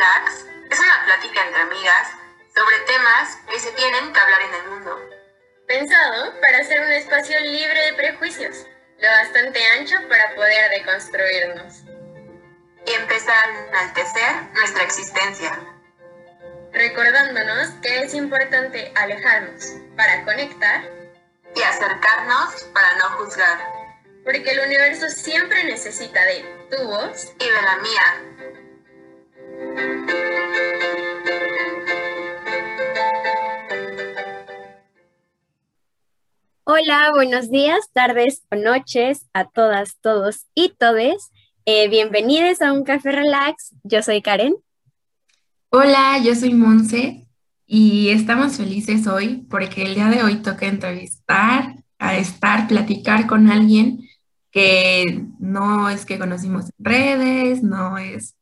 [0.00, 2.08] Relax es una plática entre amigas
[2.54, 4.98] sobre temas que se tienen que hablar en el mundo.
[5.68, 8.66] Pensado para ser un espacio libre de prejuicios,
[8.98, 11.82] lo bastante ancho para poder deconstruirnos.
[12.86, 15.60] Y empezar a enaltecer nuestra existencia.
[16.72, 19.66] Recordándonos que es importante alejarnos
[19.98, 20.82] para conectar
[21.54, 23.58] y acercarnos para no juzgar.
[24.24, 28.30] Porque el universo siempre necesita de tu voz y de la mía.
[36.64, 41.30] Hola, buenos días, tardes o noches a todas, todos y todes.
[41.66, 43.74] Eh, bienvenidos a un café relax.
[43.82, 44.54] Yo soy Karen.
[45.70, 47.28] Hola, yo soy Monse
[47.66, 53.50] y estamos felices hoy porque el día de hoy toca entrevistar, a estar, platicar con
[53.50, 54.08] alguien
[54.50, 58.36] que no es que conocimos en redes, no es,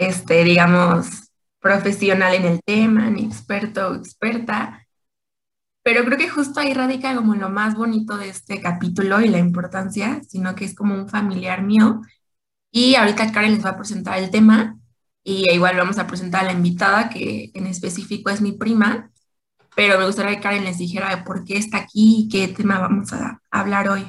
[0.00, 4.86] este, digamos, profesional en el tema, ni experto o experta,
[5.82, 9.38] pero creo que justo ahí radica como lo más bonito de este capítulo y la
[9.38, 12.00] importancia, sino que es como un familiar mío.
[12.70, 14.78] Y ahorita Karen les va a presentar el tema
[15.22, 19.10] y igual vamos a presentar a la invitada, que en específico es mi prima,
[19.74, 23.12] pero me gustaría que Karen les dijera por qué está aquí y qué tema vamos
[23.12, 24.06] a hablar hoy.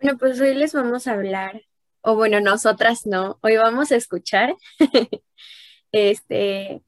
[0.00, 1.62] Bueno, pues hoy les vamos a hablar,
[2.04, 4.54] o bueno, nosotras no, hoy vamos a escuchar
[5.92, 6.82] este,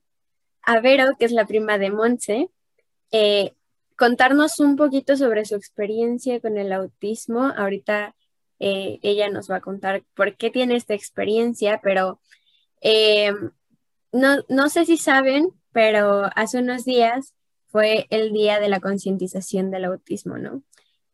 [0.62, 2.50] a Vero, que es la prima de Monse,
[3.12, 3.54] eh,
[3.96, 7.44] contarnos un poquito sobre su experiencia con el autismo.
[7.56, 8.14] Ahorita
[8.58, 12.20] eh, ella nos va a contar por qué tiene esta experiencia, pero
[12.82, 13.32] eh,
[14.12, 17.34] no, no sé si saben, pero hace unos días
[17.68, 20.62] fue el día de la concientización del autismo, ¿no?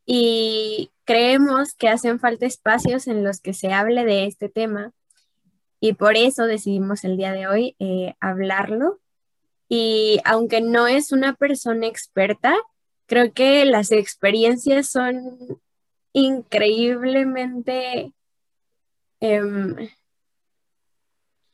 [0.06, 4.92] Y creemos que hacen falta espacios en los que se hable de este tema
[5.80, 7.76] y por eso decidimos el día de hoy
[8.20, 9.00] hablarlo
[9.68, 12.54] y aunque no es una persona experta,
[13.06, 15.38] creo que las experiencias son
[16.12, 18.12] increíblemente
[19.20, 19.88] em,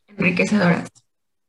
[0.09, 0.91] enriquecedoras.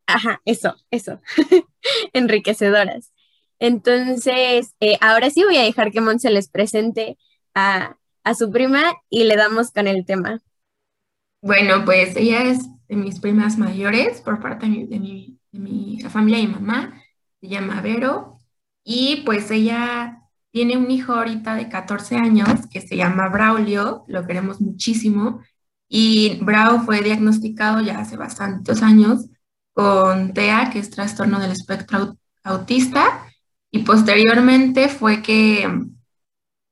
[0.06, 1.22] Ajá, eso, eso,
[2.14, 3.14] enriquecedoras.
[3.60, 7.18] Entonces, eh, ahora sí voy a dejar que Monse les presente
[7.60, 10.40] a, su prima y le damos con el tema.
[11.42, 15.60] Bueno, pues ella es de mis primas mayores por parte de mi, de mi de
[15.60, 17.02] mi familia y mamá,
[17.42, 18.40] se llama Vero,
[18.84, 20.22] y pues ella
[20.52, 25.42] tiene un hijo ahorita de 14 años que se llama Braulio, lo queremos muchísimo,
[25.88, 29.26] y Brau fue diagnosticado ya hace bastantes años
[29.74, 33.26] con TEA, que es trastorno del espectro autista,
[33.72, 35.68] y posteriormente fue que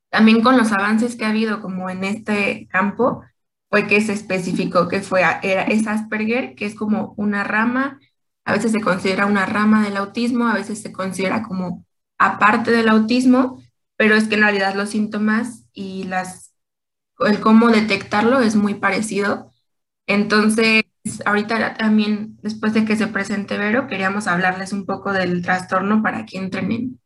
[0.10, 3.24] también con los avances que ha habido como en este campo,
[3.70, 8.00] fue que se especificó que fue, era, es Asperger, que es como una rama
[8.48, 11.86] a veces se considera una rama del autismo, a veces se considera como
[12.18, 13.62] aparte del autismo,
[13.98, 16.54] pero es que en realidad los síntomas y las,
[17.20, 19.52] el cómo detectarlo es muy parecido.
[20.08, 20.86] Entonces,
[21.26, 26.26] ahorita también, después de que se presente Vero, queríamos hablarles un poco del trastorno para
[26.26, 27.02] que entren en,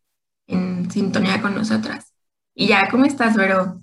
[0.48, 2.11] en sintonía con nosotras.
[2.54, 3.82] Y ya, ¿cómo estás, Vero?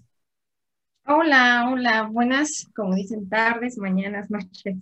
[1.06, 4.76] Hola, hola, buenas, como dicen, tardes, mañanas, noches.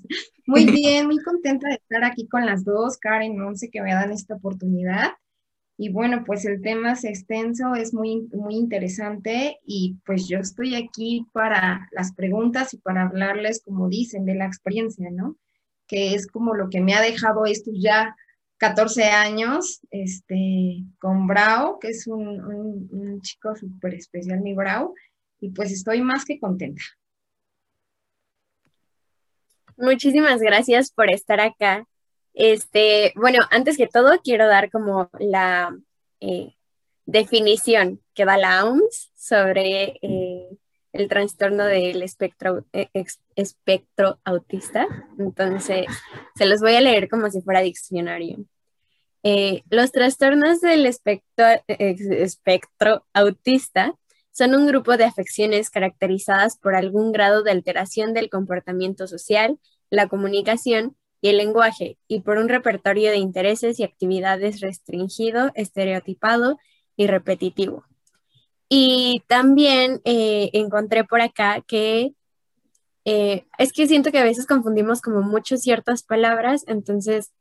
[0.44, 4.10] Muy bien, muy contenta de estar aquí con las dos, Karen, Monse, que me dan
[4.10, 5.12] esta oportunidad.
[5.78, 10.74] Y bueno, pues el tema es extenso, es muy, muy interesante y pues yo estoy
[10.74, 15.36] aquí para las preguntas y para hablarles, como dicen, de la experiencia, ¿no?
[15.86, 18.16] Que es como lo que me ha dejado estos ya
[18.58, 22.40] 14 años, este, con Brau, que es un,
[22.90, 24.94] un, chico súper especial, mi Brau
[25.40, 26.82] y pues estoy más que contenta.
[29.76, 31.86] Muchísimas gracias por estar acá.
[32.32, 35.76] Este, bueno, antes que todo quiero dar como la
[36.20, 36.54] eh,
[37.04, 40.48] definición que da la OMS sobre eh,
[40.98, 42.88] el trastorno del espectro, eh,
[43.34, 44.86] espectro autista.
[45.18, 45.86] Entonces,
[46.34, 48.38] se los voy a leer como si fuera diccionario.
[49.70, 53.94] los trastornos del espectro autista
[54.36, 60.08] son un grupo de afecciones caracterizadas por algún grado de alteración del comportamiento social, la
[60.08, 66.58] comunicación y el lenguaje, y por un repertorio de intereses y actividades restringido, estereotipado
[66.96, 67.86] y repetitivo.
[68.68, 72.12] Y también eh, encontré por acá que
[73.04, 77.32] eh, es que siento que a veces confundimos como mucho ciertas palabras, entonces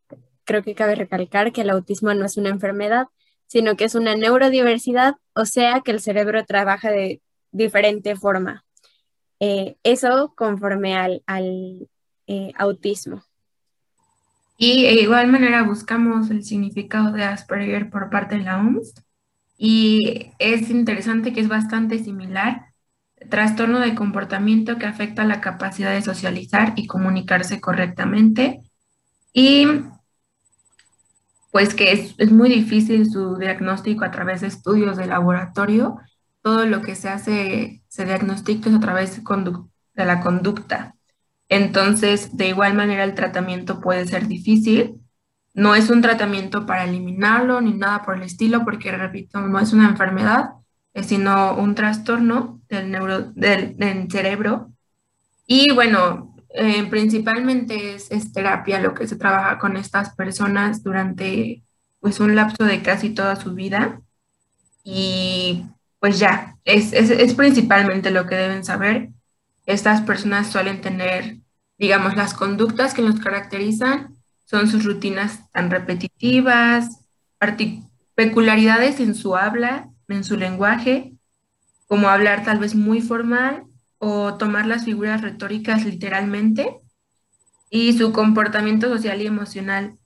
[0.43, 3.07] creo que cabe recalcar que el autismo no es una enfermedad,
[3.47, 8.63] sino que es una neurodiversidad, o sea que el cerebro trabaja de diferente forma.
[9.39, 11.89] Eh, eso conforme al, al
[12.57, 13.23] autismo.
[14.57, 18.93] Y de igual manera buscamos el significado de Asperger por parte de la OMS
[19.57, 22.73] y es interesante que es bastante similar.
[23.29, 28.61] Trastorno de comportamiento que afecta la capacidad de socializar y comunicarse correctamente.
[29.33, 29.67] Y
[31.51, 35.97] pues que es, es, muy difícil su diagnóstico a través de estudios de laboratorio.
[36.41, 39.21] Todo lo que se hace, se diagnostica a través
[39.93, 40.95] de la conducta.
[41.47, 45.04] Entonces, de igual manera, el tratamiento puede ser difícil
[45.55, 49.71] no es un tratamiento para eliminarlo ni nada por el estilo, porque, repito, no es
[49.71, 50.51] una enfermedad,
[51.01, 54.71] sino un trastorno del, neuro, del, cerebro.
[55.47, 61.63] Y bueno, eh, principalmente es, terapia lo que se trabaja con estas personas durante
[62.01, 64.01] pues un lapso de casi toda su vida.
[64.83, 65.65] Y
[65.99, 69.09] pues ya, es, es, es principalmente lo que deben saber.
[69.65, 71.37] Estas personas suelen tener,
[71.77, 74.14] digamos, las conductas que los caracterizan
[74.45, 77.01] son sus rutinas tan repetitivas,
[78.15, 81.13] peculiaridades en su habla, en su lenguaje,
[81.87, 83.65] como hablar tal vez muy formal
[83.97, 86.79] o tomar las figuras retóricas literalmente,
[87.69, 89.97] y su comportamiento social y emocional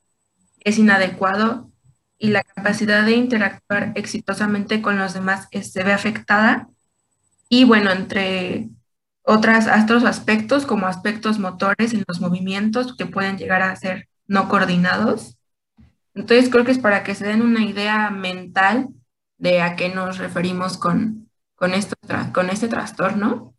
[0.62, 1.72] es inadecuado
[2.18, 6.68] y la capacidad de interactuar exitosamente con los demás se ve afectada.
[7.48, 8.70] Y bueno, entre
[9.24, 14.48] otras, otros aspectos, como aspectos motores en los movimientos que pueden llegar a ser no
[14.48, 15.38] coordinados.
[16.14, 18.90] Entonces creo que es para que se den una idea mental
[19.38, 21.96] de a qué nos referimos con, con, esto,
[22.34, 23.56] con este trastorno.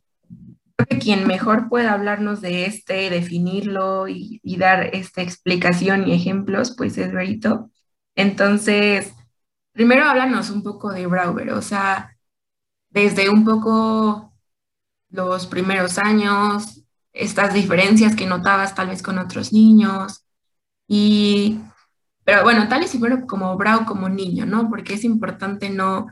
[0.76, 6.75] Creo que quien mejor pueda hablarnos de este, definirlo y, dar esta explicación y ejemplos,
[6.76, 7.70] pues es Berito.
[8.14, 9.12] Entonces,
[9.73, 12.16] primero háblanos un poco de Brauber, o sea,
[12.90, 14.34] desde un poco
[15.11, 20.25] los primeros años, estas diferencias que notabas tal vez con otros niños,
[20.92, 21.60] y,
[22.25, 24.69] pero bueno, tal y si fuera como Brau como niño, ¿no?
[24.70, 26.08] Porque es importante no,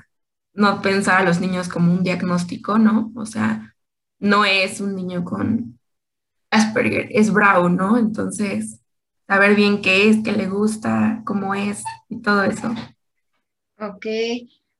[0.54, 3.12] no pensar a los niños como un diagnóstico, ¿no?
[3.16, 3.74] O sea,
[4.20, 5.80] no es un niño con
[6.50, 7.98] Asperger, es Brau, ¿no?
[7.98, 8.80] Entonces,
[9.28, 12.74] saber bien qué es, qué le gusta, cómo es y todo eso.
[13.80, 14.06] Ok,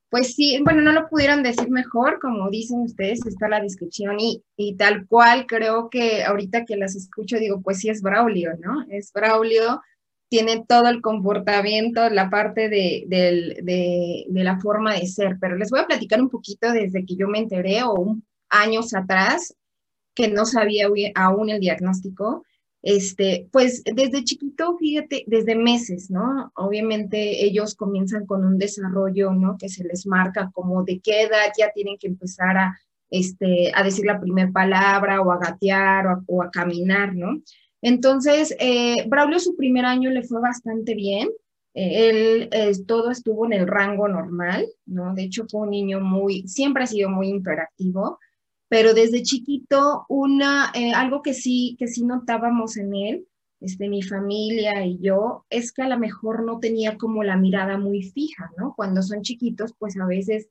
[0.09, 4.43] pues sí, bueno, no lo pudieron decir mejor, como dicen ustedes, está la descripción y,
[4.57, 8.85] y, tal cual creo que ahorita que las escucho digo, pues sí es Braulio, ¿no?
[8.89, 9.81] Es Braulio
[10.29, 15.79] tiene todo el comportamiento, la parte de, de, la forma de ser, pero les voy
[15.81, 18.15] a platicar un poquito desde que yo me enteré o
[18.49, 19.55] años atrás,
[20.15, 22.45] que no sabía aún el diagnóstico.
[22.81, 26.51] Este, pues desde chiquito, fíjate, desde meses, ¿no?
[26.55, 29.57] Obviamente ellos comienzan con un desarrollo, ¿no?
[29.57, 32.79] Que se les marca como de qué edad ya tienen que empezar a,
[33.09, 37.41] este, a decir la primera palabra o a gatear o a caminar, ¿no?
[37.81, 41.29] Entonces, eh, Braulio su primer año le fue bastante bien.
[41.73, 45.13] Eh, él eh, todo estuvo en el rango normal, ¿no?
[45.13, 48.19] De hecho, fue un niño muy, siempre ha sido muy interactivo,
[48.69, 53.27] pero desde chiquito, una, algo que sí, que sí notábamos en él,
[53.59, 57.77] este, mi familia y yo, es que a lo mejor no tenía como la mirada
[57.77, 58.73] muy fija, ¿no?
[58.75, 60.47] Cuando son chiquitos, pues a veces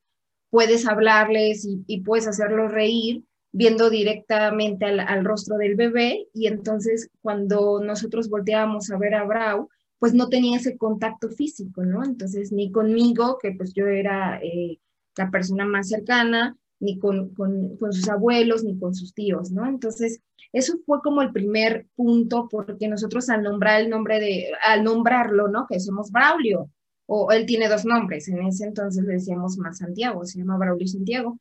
[0.51, 7.81] puedes hablarles y, puedes hacerlos reír, viendo directamente al, rostro del bebé y entonces cuando
[7.83, 12.05] nosotros volteábamos a ver a Brau, pues no tenía ese contacto físico, ¿no?
[12.05, 14.79] Entonces ni conmigo, que pues yo era eh,
[15.17, 19.67] la persona más cercana, ni con, con, con, sus abuelos, ni con sus tíos, ¿no?
[19.67, 20.21] Entonces,
[20.53, 25.49] eso fue como el primer punto, porque nosotros al nombrar el nombre de, al nombrarlo,
[25.49, 25.67] ¿no?
[25.69, 26.71] Que somos Braulio,
[27.07, 30.87] o él tiene dos nombres, en ese entonces le decíamos más Santiago, se llama Braulio
[30.87, 31.39] Santiago,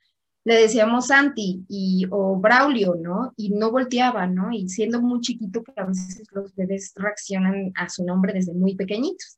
[0.47, 3.33] le decíamos Santi y, o Braulio, ¿no?
[3.35, 4.49] Y no volteaba, ¿no?
[4.53, 8.73] Y siendo muy chiquito, que a veces los bebés reaccionan a su nombre desde muy
[8.73, 9.37] pequeñitos.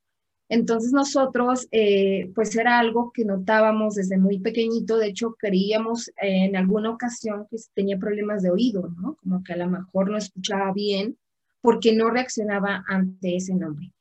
[0.49, 6.55] Entonces nosotros, eh, pues era algo que notábamos desde muy pequeñito, de hecho creíamos en
[6.55, 9.15] alguna ocasión que tenía problemas de oído, ¿no?
[9.21, 11.17] Como que a lo mejor no escuchaba bien
[11.61, 13.93] porque no reaccionaba ante ese nombre.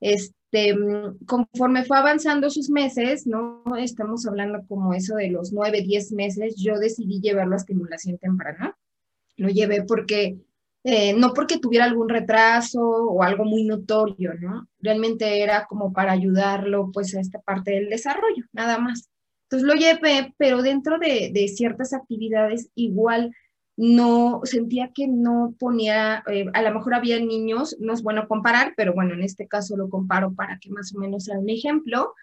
[0.00, 0.74] Este, este,
[1.26, 3.62] conforme fue avanzando sus meses, ¿no?
[3.78, 8.76] Estamos hablando como eso de los nueve, diez meses, yo decidí llevarlo a estimulación temprana.
[9.36, 10.38] Lo llevé porque,
[10.88, 14.68] eh, no porque tuviera algún retraso o algo muy notorio, ¿no?
[14.78, 19.10] Realmente era como para ayudarlo, pues, a esta parte del desarrollo, nada más.
[19.50, 23.32] Entonces lo llevé, pero dentro de, ciertas actividades igual
[23.76, 28.72] no sentía que no ponía, eh, a lo mejor había niños, no es bueno comparar,
[28.76, 32.14] pero bueno, en este caso lo comparo para que más o menos sea un ejemplo,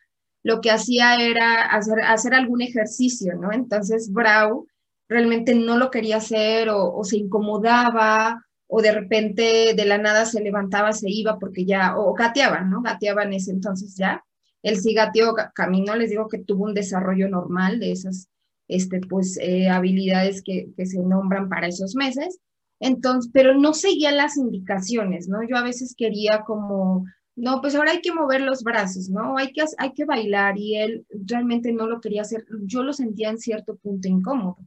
[0.42, 3.52] lo que hacía era hacer algún ejercicio, ¿no?
[3.52, 4.68] Entonces Brau
[5.10, 10.42] realmente no lo quería hacer o, se incomodaba o de repente de la nada se
[10.42, 12.82] levantaba, se iba porque ya, o gateaban, ¿no?
[12.82, 14.26] Gateaban ese entonces ya.
[14.64, 18.30] Él sí gateó, caminó, les digo que tuvo un desarrollo normal de esas,
[18.68, 22.40] este, pues, eh, habilidades que, que se nombran para esos meses.
[22.80, 25.48] Entonces, pero no seguía las indicaciones, ¿no?
[25.48, 29.38] Yo a veces quería como, no, pues ahora hay que mover los brazos, ¿no?
[29.38, 32.44] Hay que, hay que bailar y él realmente no lo quería hacer.
[32.64, 34.58] Yo lo sentía en cierto punto incómodo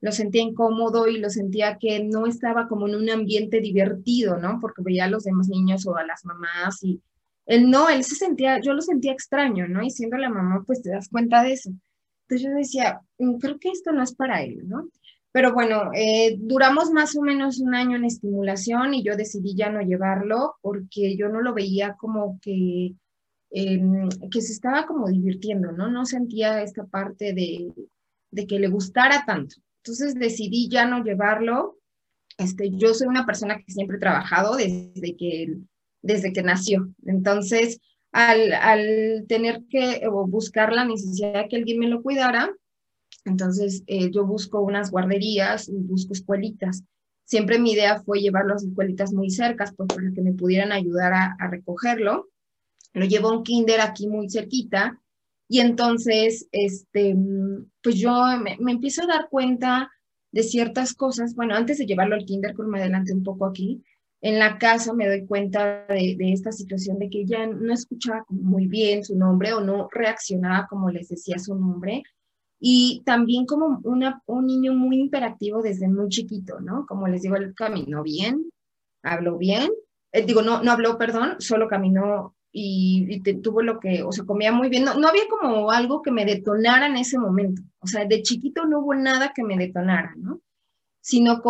[0.00, 4.58] lo sentía incómodo y lo sentía que no estaba como en un ambiente divertido, ¿no?
[4.60, 7.00] Porque veía a los demás niños o a las mamás y
[7.46, 9.82] él no, él se sentía, yo lo sentía extraño, ¿no?
[9.82, 11.70] Y siendo la mamá, pues te das cuenta de eso.
[12.28, 14.88] Entonces yo decía, mm, creo que esto no es para él, ¿no?
[15.32, 19.70] Pero bueno, eh, duramos más o menos un año en estimulación y yo decidí ya
[19.70, 22.94] no llevarlo porque yo no lo veía como que,
[23.50, 25.88] em, que se estaba como divirtiendo, ¿no?
[25.90, 27.72] No sentía esta parte de,
[28.30, 29.56] de que le gustara tanto.
[29.82, 31.78] Entonces decidí ya no llevarlo.
[32.36, 35.56] Este, yo soy una persona que siempre he trabajado desde que,
[36.02, 36.92] desde que nació.
[37.04, 37.80] Entonces,
[38.12, 42.50] al, al tener que buscar la necesidad de que alguien me lo cuidara,
[43.24, 46.84] entonces eh, yo busco unas guarderías, busco escuelitas.
[47.24, 51.12] Siempre mi idea fue llevarlo a escuelitas muy cercas, pues, para que me pudieran ayudar
[51.12, 52.28] a, a recogerlo.
[52.94, 54.98] Lo llevo a un kinder aquí muy cerquita
[55.48, 57.16] y entonces, este,
[57.82, 58.12] pues yo
[58.42, 59.90] me, empiezo a dar cuenta
[60.30, 61.34] de ciertas cosas.
[61.34, 63.82] Bueno, antes de llevarlo al kinder, me adelanté un poco aquí,
[64.20, 68.66] en la casa me doy cuenta de, esta situación de que ella no escuchaba muy
[68.66, 72.02] bien su nombre o no reaccionaba como les decía su nombre.
[72.60, 76.84] Y también como una, un niño muy imperativo desde muy chiquito, ¿no?
[76.86, 78.50] Como les digo, él caminó bien,
[79.02, 79.70] habló bien,
[80.12, 84.52] eh, digo, no, no habló, perdón, solo caminó y, tuvo lo que, o sea, comía
[84.52, 84.84] muy bien.
[84.84, 87.62] No, no, había como algo que me detonara en ese momento.
[87.80, 90.40] O sea, de chiquito no hubo nada que me detonara, ¿no?
[91.00, 91.42] Sino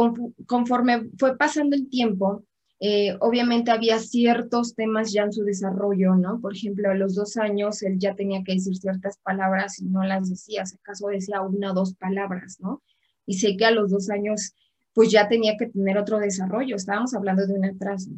[0.47, 2.45] conforme fue pasando el tiempo,
[2.81, 6.41] eh, obviamente había ciertos temas ya en su desarrollo, ¿no?
[6.41, 10.05] Por ejemplo, a los dos años él ya tenía que decir ciertas palabras y no
[10.05, 12.83] las decía, si acaso decía una o dos palabras, ¿no?
[13.27, 14.55] Y sé que a los dos años,
[14.95, 16.77] pues ya tenía que tener otro desarrollo.
[16.77, 18.11] Estábamos hablando de un atraso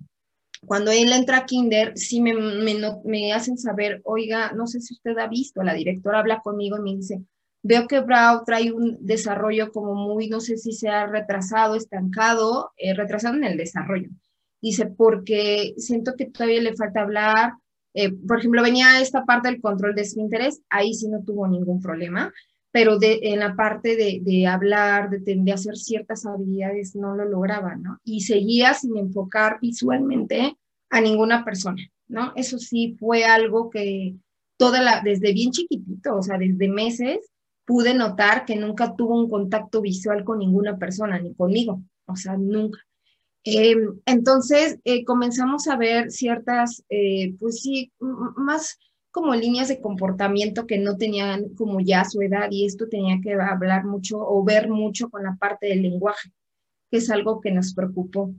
[0.66, 2.34] cuando él entra a kinder, sí me,
[3.04, 6.82] me, hacen saber, oiga, no sé si usted ha visto, la directora habla conmigo y
[6.82, 7.22] me dice,
[7.62, 12.72] veo que Brau trae un desarrollo como muy, no sé si se ha retrasado, estancado,
[12.76, 14.10] eh, retrasado en el desarrollo.
[14.60, 17.54] Dice, porque siento que todavía le falta hablar.
[17.94, 21.48] Eh, por ejemplo, venía esta parte del control de su interés, ahí sí no tuvo
[21.48, 22.32] ningún problema,
[22.72, 27.24] pero de, en la parte de, de hablar, de, de, hacer ciertas habilidades, no lo
[27.24, 27.98] lograba, ¿no?
[28.04, 30.56] Y seguía sin enfocar visualmente
[30.88, 32.32] a ninguna persona, ¿no?
[32.36, 34.14] Eso sí fue algo que
[34.56, 37.18] toda la, desde bien chiquitito, o sea, desde meses,
[37.64, 42.36] pude notar que nunca tuvo un contacto visual con ninguna persona, ni conmigo, o sea,
[42.36, 42.78] nunca.
[43.44, 47.90] Em, entonces eh, comenzamos a ver ciertas, eh, pues sí,
[48.36, 48.78] más
[49.10, 53.34] como líneas de comportamiento que no tenían como ya su edad y esto tenía que
[53.34, 56.30] hablar mucho o ver mucho con la parte del lenguaje,
[56.90, 58.32] que es algo que nos preocupó.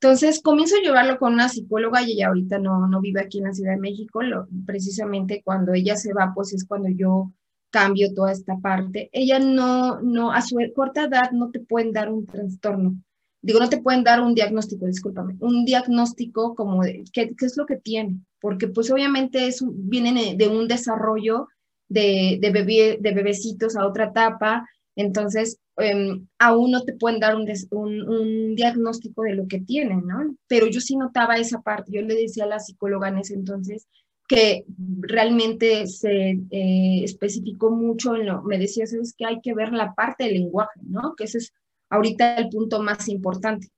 [0.00, 3.44] Entonces comienzo a llevarlo con una psicóloga y ella ahorita no, no vive aquí en
[3.44, 4.20] la Ciudad de México,
[4.66, 7.32] precisamente cuando ella se va, pues es cuando yo
[7.70, 9.08] cambio toda esta parte.
[9.12, 12.94] Ella no, no, a su corta edad no te pueden dar un trastorno,
[13.40, 17.56] digo, no te pueden dar un diagnóstico, discúlpame, un diagnóstico como de qué, qué es
[17.56, 21.48] lo que tiene, porque pues obviamente es, vienen de un desarrollo
[21.88, 27.36] de, de, bebé, de bebecitos a otra etapa, entonces em, aún no te pueden dar
[27.36, 30.36] un, un, diagnóstico de lo que tienen, ¿no?
[30.46, 33.86] Pero yo sí notaba esa parte, yo le decía a la psicóloga en ese entonces
[34.28, 34.64] que
[35.00, 39.94] realmente se eh, especificó mucho en lo, me decía, sabes que hay que ver la
[39.94, 41.14] parte del lenguaje, ¿no?
[41.16, 41.52] Que ese es
[41.90, 43.68] ahorita el punto más importante.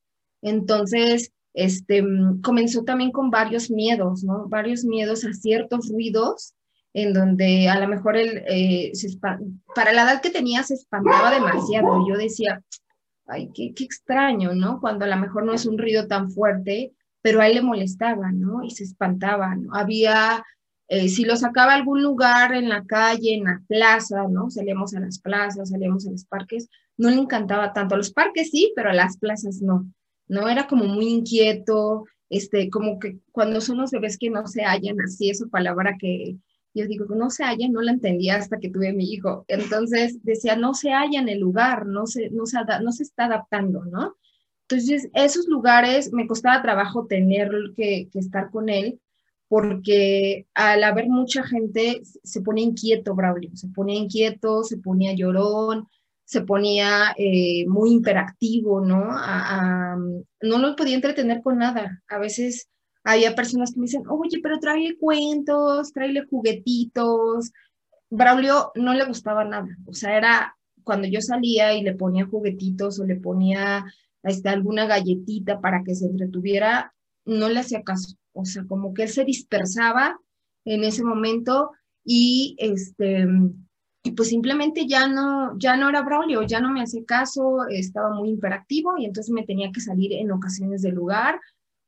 [0.40, 2.04] Entonces, este,
[2.42, 4.46] comenzó también con varios miedos, ¿no?
[4.48, 6.54] Varios miedos a ciertos ruidos
[6.94, 8.92] en donde a lo mejor él, eh,
[9.74, 12.06] para la edad que tenía se espantaba demasiado.
[12.08, 12.62] Yo decía,
[13.26, 14.80] ay, qué, qué, extraño, ¿no?
[14.80, 18.30] Cuando a lo mejor no es un ruido tan fuerte, pero a él le molestaba,
[18.30, 18.62] ¿no?
[18.62, 19.74] Y se espantaba, ¿no?
[19.74, 20.44] Había,
[20.86, 24.48] eh, si lo sacaba a algún lugar en la calle, en la plaza, ¿no?
[24.48, 27.96] Salíamos a las plazas, salíamos a los parques, no le encantaba tanto.
[27.96, 29.86] A los parques sí, pero a las plazas no.
[30.28, 34.62] No era como muy inquieto, este, como que cuando son los bebés que no se
[34.62, 36.36] hallan, así esa palabra que
[36.74, 39.44] yo digo, no se halla, no la entendía hasta que tuve mi hijo.
[39.48, 43.24] Entonces decía, no se halla en el lugar, no se, no se, no se está
[43.24, 44.16] adaptando, ¿no?
[44.68, 49.00] Entonces, esos lugares me costaba trabajo tener que, que estar con él,
[49.48, 55.88] porque al haber mucha gente se pone inquieto, Braulio, se pone inquieto, se ponía llorón,
[56.28, 58.98] se ponía eh, muy imperactivo, ¿no?
[60.42, 62.02] no lo podía entretener con nada.
[62.06, 62.68] A veces
[63.02, 67.50] había personas que me dicen, oye, pero tráele cuentos, tráele juguetitos.
[68.10, 70.54] Braulio no le gustaba nada, o sea, era
[70.84, 73.86] cuando yo salía y le ponía juguetitos o le ponía
[74.22, 76.92] este, alguna galletita para que se entretuviera,
[77.24, 78.16] no le hacía caso.
[78.34, 80.20] O sea, como que él se dispersaba
[80.66, 81.70] en ese momento
[82.04, 83.26] y este
[84.08, 88.14] y pues simplemente ya no ya no era Braulio, ya no me hacía caso, estaba
[88.14, 91.38] muy imperactivo y entonces me tenía que salir en ocasiones del lugar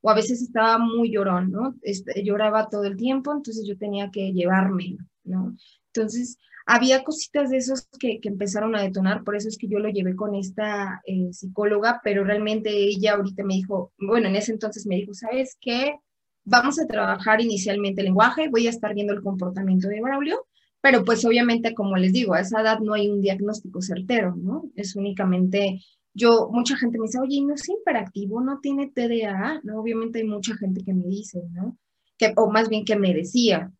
[0.01, 1.75] o a veces estaba muy llorón, ¿no?
[1.81, 5.55] Este, lloraba todo el tiempo, entonces yo tenía que llevarme, ¿no?
[5.93, 9.89] Entonces, había cositas de esos que, empezaron a detonar, por eso es que yo lo
[9.89, 14.85] llevé con esta eh, psicóloga, pero realmente ella ahorita me dijo, bueno, en ese entonces
[14.85, 15.95] me dijo, ¿sabes qué?
[16.43, 20.45] Vamos a trabajar inicialmente el lenguaje, voy a estar viendo el comportamiento de Braulio,
[20.81, 24.63] pero pues obviamente, como les digo, a esa edad no hay un diagnóstico certero, ¿no?
[24.75, 25.79] Es únicamente,
[26.13, 29.79] yo, mucha gente me dice, oye, no es imperactivo, no tiene TDA, ¿no?
[29.79, 31.77] Obviamente hay mucha gente que me dice, ¿no?
[32.17, 33.71] Que, o más bien que me decía,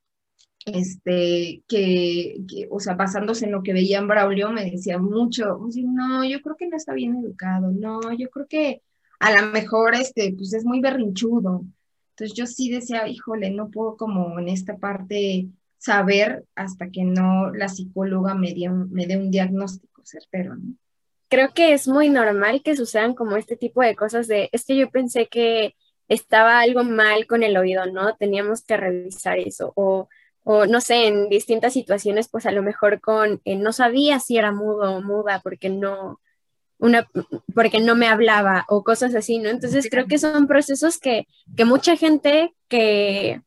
[0.65, 6.23] este, que, o sea, basándose en lo que veía en Braulio, me decía mucho, no,
[6.23, 8.81] yo creo que no está bien educado, no, yo creo que
[9.19, 11.63] a lo mejor, este, pues es muy berrinchudo.
[12.11, 15.47] Entonces yo sí decía, híjole, no puedo como en esta parte
[15.81, 18.53] saber hasta que no la psicóloga me,
[18.89, 20.75] me dé un diagnóstico certero, ¿no?
[21.27, 24.75] Creo que es muy normal que sucedan como este tipo de cosas de, es que
[24.75, 25.75] yo pensé que
[26.09, 28.15] estaba algo mal con el oído, ¿no?
[28.17, 30.09] Teníamos que revisar eso, o
[30.43, 34.37] o no sé, en distintas situaciones, pues a lo mejor con, eh, no sabía si
[34.37, 36.19] era mudo o muda porque no,
[36.79, 37.07] una,
[37.53, 39.49] porque no me hablaba o cosas así, ¿no?
[39.49, 43.41] Entonces creo que son procesos que, que mucha gente que,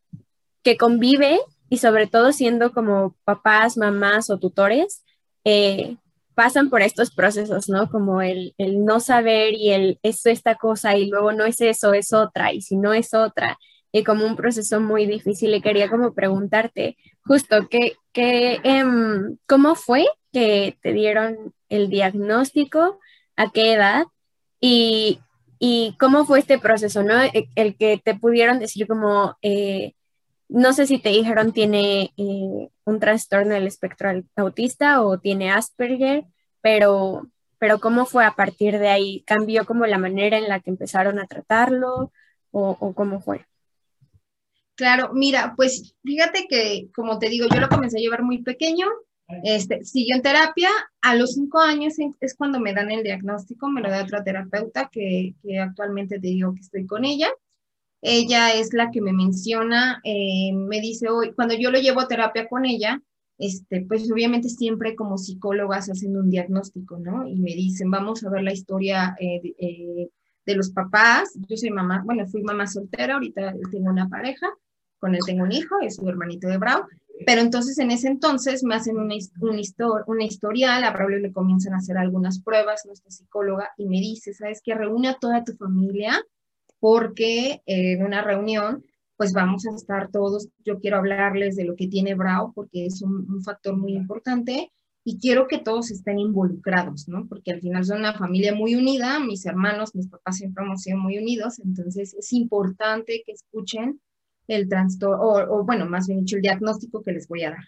[0.63, 5.05] que convive y sobre todo siendo como papás, mamás o tutores,
[5.45, 5.97] eh,
[6.35, 7.89] pasan por estos procesos, ¿no?
[7.91, 11.95] Como el, el, no saber y el es esta cosa y luego no es eso,
[11.95, 13.59] es otra, y si no es otra,
[13.93, 19.75] y como un proceso muy difícil y quería como preguntarte justo ¿qué, qué, em, cómo
[19.75, 22.99] fue que te dieron el diagnóstico,
[23.37, 24.05] a qué edad
[24.61, 25.21] y,
[25.59, 27.23] y cómo fue este proceso, ¿no?
[27.23, 29.95] E, el, que te pudieron decir como, eh,
[30.49, 36.25] no sé si te dijeron tiene eh, un trastorno del espectro autista o tiene Asperger,
[36.61, 37.29] pero,
[37.59, 41.19] pero cómo fue a partir de ahí, cambió como la manera en la que empezaron
[41.19, 42.13] a tratarlo
[42.51, 43.45] o, o cómo fue.
[44.77, 48.87] Claro, mira, pues fíjate que, como te digo, yo lo comencé a llevar muy pequeño,
[49.43, 50.69] este, siguió en terapia,
[51.01, 54.89] a los cinco años es cuando me dan el diagnóstico, me lo da otra terapeuta
[54.93, 57.31] que, actualmente te digo que estoy con ella.
[58.07, 62.07] Ella es la que me menciona, eh, me dice hoy, cuando yo lo llevo a
[62.07, 63.01] terapia con ella,
[63.39, 67.27] este, pues obviamente siempre como psicólogas hacen un diagnóstico, ¿no?
[67.27, 70.11] Y me dicen, vamos a ver la historia eh, eh,
[70.45, 71.33] de los papás.
[71.49, 74.53] Yo soy mamá, bueno, fui mamá soltera, ahorita tengo una pareja
[74.99, 76.83] con él tengo un hijo, es su hermanito de Brau,
[77.27, 79.61] pero entonces en ese entonces me hacen una, una,
[80.07, 84.33] una historial, a Braulio le comienzan a hacer algunas pruebas, nuestra psicóloga, y me dice,
[84.33, 84.75] ¿sabes qué?
[84.75, 86.23] Reúne a toda tu familia
[86.85, 88.85] porque en una reunión
[89.17, 93.01] pues vamos a estar todos, yo quiero hablarles de lo que tiene Brau porque es
[93.01, 94.71] un, un factor muy importante
[95.03, 97.27] y quiero que todos estén involucrados, ¿no?
[97.27, 100.99] Porque al final son una familia muy unida, mis hermanos, mis papás siempre hemos sido
[100.99, 103.99] muy unidos, entonces es importante que escuchen
[104.47, 107.65] el trastorno, o, bueno, más bien dicho, el diagnóstico que les voy a dar.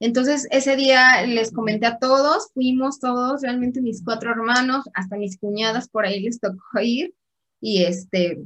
[0.00, 5.38] Entonces, ese día les comenté a todos, fuimos todos, realmente mis cuatro hermanos, hasta mis
[5.38, 7.14] cuñadas por ahí les tocó ir,
[7.62, 8.42] y este,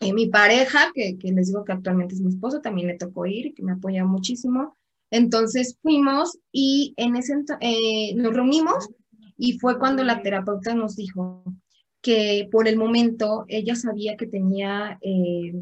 [0.00, 3.52] mi pareja, que, que les digo que actualmente es mi esposo, también le tocó ir,
[3.54, 4.78] que me apoya muchísimo.
[5.10, 8.88] Entonces fuimos y en ese eh, nos reunimos
[9.36, 11.42] y fue cuando la terapeuta nos dijo
[12.00, 15.54] que por el momento ella sabía que tenía eh,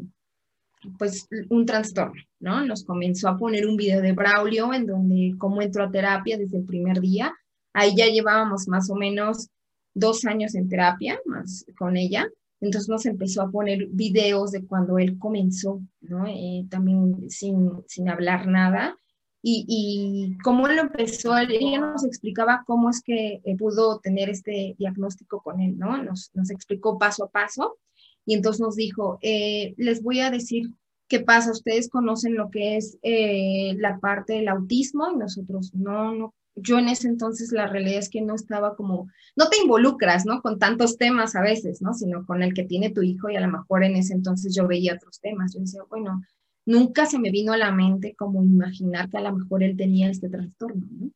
[0.97, 2.63] pues un trastorno, ¿no?
[2.65, 6.59] Nos comenzó a poner un video de Braulio en donde cómo entró a terapia desde
[6.59, 7.33] el primer día.
[7.73, 9.49] Ahí ya llevábamos más o menos
[9.93, 12.29] dos años en terapia más con ella.
[12.61, 16.27] Entonces nos empezó a poner videos de cuando él comenzó, ¿no?
[16.27, 18.95] Eh, también sin, sin hablar nada.
[19.41, 24.75] Y, y cómo él empezó, ella nos explicaba cómo es que eh, pudo tener este
[24.77, 26.01] diagnóstico con él, ¿no?
[26.03, 27.79] Nos, nos explicó paso a paso
[28.23, 30.69] y entonces nos dijo, eh, les voy a decir
[31.07, 36.35] qué pasa, ustedes conocen lo que es la parte del autismo y nosotros no, no,
[36.55, 40.41] yo en ese entonces la realidad es que no estaba como, no te involucras, ¿no?
[40.41, 41.93] Con tantos temas a veces, ¿no?
[41.93, 44.67] Sino con el que tiene tu hijo y a lo mejor en ese entonces yo
[44.67, 45.53] veía otros temas.
[45.53, 46.21] Yo decía, bueno,
[46.65, 50.09] nunca se me vino a la mente como imaginar que a lo mejor él tenía
[50.09, 51.11] este trastorno, ¿no?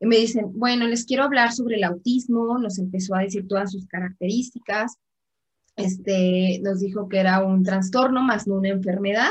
[0.00, 3.72] y me dicen, bueno, les quiero hablar sobre el autismo, nos empezó a decir todas
[3.72, 4.98] sus características,
[5.76, 9.30] este, nos dijo que era un trastorno más no una enfermedad,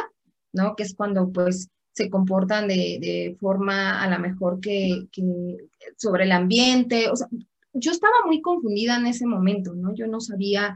[0.53, 0.75] ¿no?
[0.75, 5.07] Que es cuando pues se comportan de, de forma a la mejor que,
[5.95, 7.27] sobre el ambiente, o sea,
[7.73, 9.95] yo estaba muy confundida en ese momento, ¿no?
[9.95, 10.75] Yo no sabía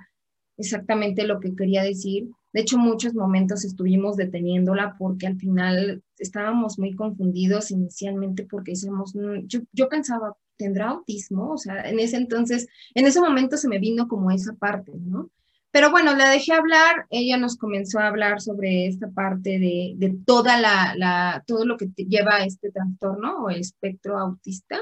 [0.57, 2.27] exactamente lo que quería decir.
[2.53, 9.13] De hecho, muchos momentos estuvimos deteniéndola porque al final estábamos muy confundidos inicialmente porque decíamos,
[9.13, 11.51] mm, yo, yo pensaba, ¿tendrá autismo?
[11.51, 15.29] O sea, en ese entonces, en ese momento se me vino como esa parte, ¿no?
[15.71, 20.17] Pero bueno, la dejé hablar, ella nos comenzó a hablar sobre esta parte de, de
[20.25, 24.79] toda la, la, todo lo que lleva este trastorno o el espectro autista.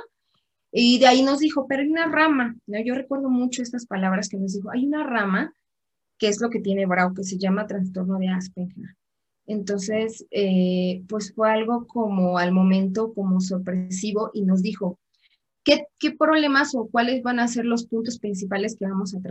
[0.72, 2.80] Y de ahí nos dijo, pero hay una rama, ¿no?
[2.84, 5.54] Yo recuerdo mucho estas palabras que nos dijo, hay una rama
[6.18, 8.96] que es lo que tiene Brau, que se llama trastorno de Asperger.
[9.48, 15.00] Entonces, eh, pues fue algo como al momento como sorpresivo y nos dijo,
[15.70, 19.22] ¿qué, ¿qué, problemas o cuáles van a ser los puntos principales que vamos a,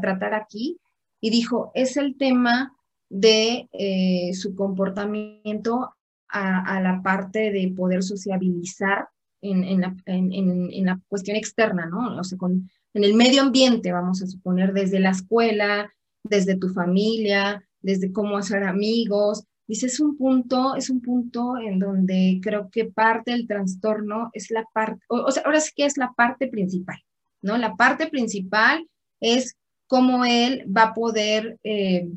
[0.00, 0.78] tratar aquí?
[1.20, 2.74] Y dijo, es el tema
[3.08, 5.94] de eh, su comportamiento
[6.28, 9.08] a, la parte de poder sociabilizar
[9.40, 12.18] en, la, en, la, cuestión externa, ¿no?
[12.18, 15.92] O sea, con, en el medio ambiente, vamos a suponer, desde la escuela,
[16.24, 19.44] desde tu familia, desde cómo hacer amigos.
[19.66, 24.50] Dice, es un punto, es un punto en donde creo que parte del trastorno es
[24.50, 26.98] la parte, o, sea, ahora sí que es la parte principal,
[27.40, 27.56] ¿no?
[27.56, 28.86] La parte principal
[29.20, 32.08] es cómo él va a poder eh,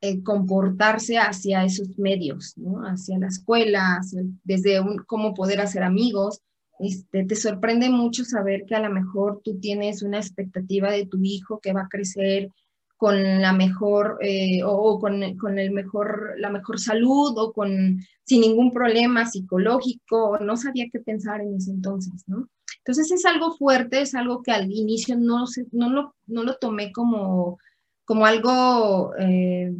[0.00, 2.82] eh, comportarse hacia esos medios, ¿no?
[2.82, 4.00] Hacia la escuela,
[4.44, 6.42] desde un, cómo poder hacer amigos,
[6.78, 11.18] este, te sorprende mucho saber que a lo mejor tú tienes una expectativa de tu
[11.22, 12.50] hijo que va a crecer
[12.98, 18.40] con la mejor eh, o, con, con, el mejor, la mejor salud o con sin
[18.42, 22.48] ningún problema psicológico, no sabía qué pensar en ese entonces, ¿no?
[22.78, 26.92] Entonces es algo fuerte, es algo que al inicio no, no, lo, no lo tomé
[26.92, 27.58] como,
[28.04, 29.72] como algo eh,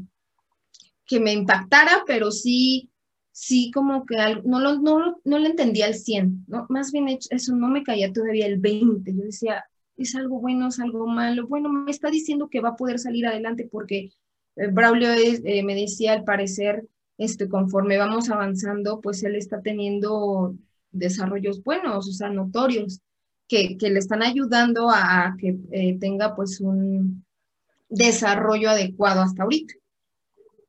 [1.04, 2.88] que me impactara, pero sí
[3.38, 6.66] sí como que no lo, no, no lo entendía al 100, ¿no?
[6.70, 9.14] Más bien eso no me caía todavía el 20.
[9.14, 9.64] Yo decía,
[9.98, 11.46] es algo bueno, es algo malo.
[11.48, 14.10] Bueno, me está diciendo que va a poder salir adelante porque
[14.56, 16.86] eh, Braulio eh, me decía al parecer,
[17.18, 20.54] este, conforme vamos avanzando, pues él está teniendo
[20.92, 23.00] desarrollos buenos, o sea, notorios,
[23.48, 27.24] que, le están ayudando a, que eh, tenga pues un
[27.88, 29.74] desarrollo adecuado hasta ahorita.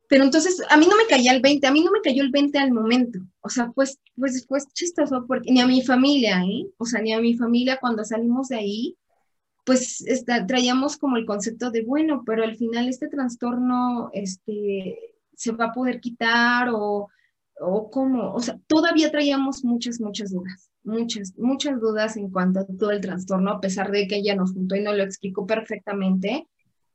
[0.08, 2.32] Pero entonces a mí no me caía el 20, a mí no me cayó el
[2.32, 3.20] 20 al momento.
[3.42, 6.42] O sea, pues, pues después chistoso, porque ni a mi familia.
[6.78, 8.98] O sea, ni a mi familia cuando salimos de ahí,
[9.70, 10.04] pues
[10.48, 14.98] traíamos como el concepto de, bueno, pero al final este trastorno este,
[15.36, 17.10] se va a poder quitar o,
[17.60, 18.34] o cómo.
[18.34, 23.02] O sea, todavía traíamos muchas, muchas dudas, muchas, muchas dudas en cuanto a todo el
[23.02, 26.48] trastorno, a pesar de que ella nos juntó y nos lo explicó perfectamente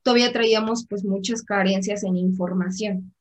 [0.05, 3.11] todavía traíamos pues muchas carencias en información.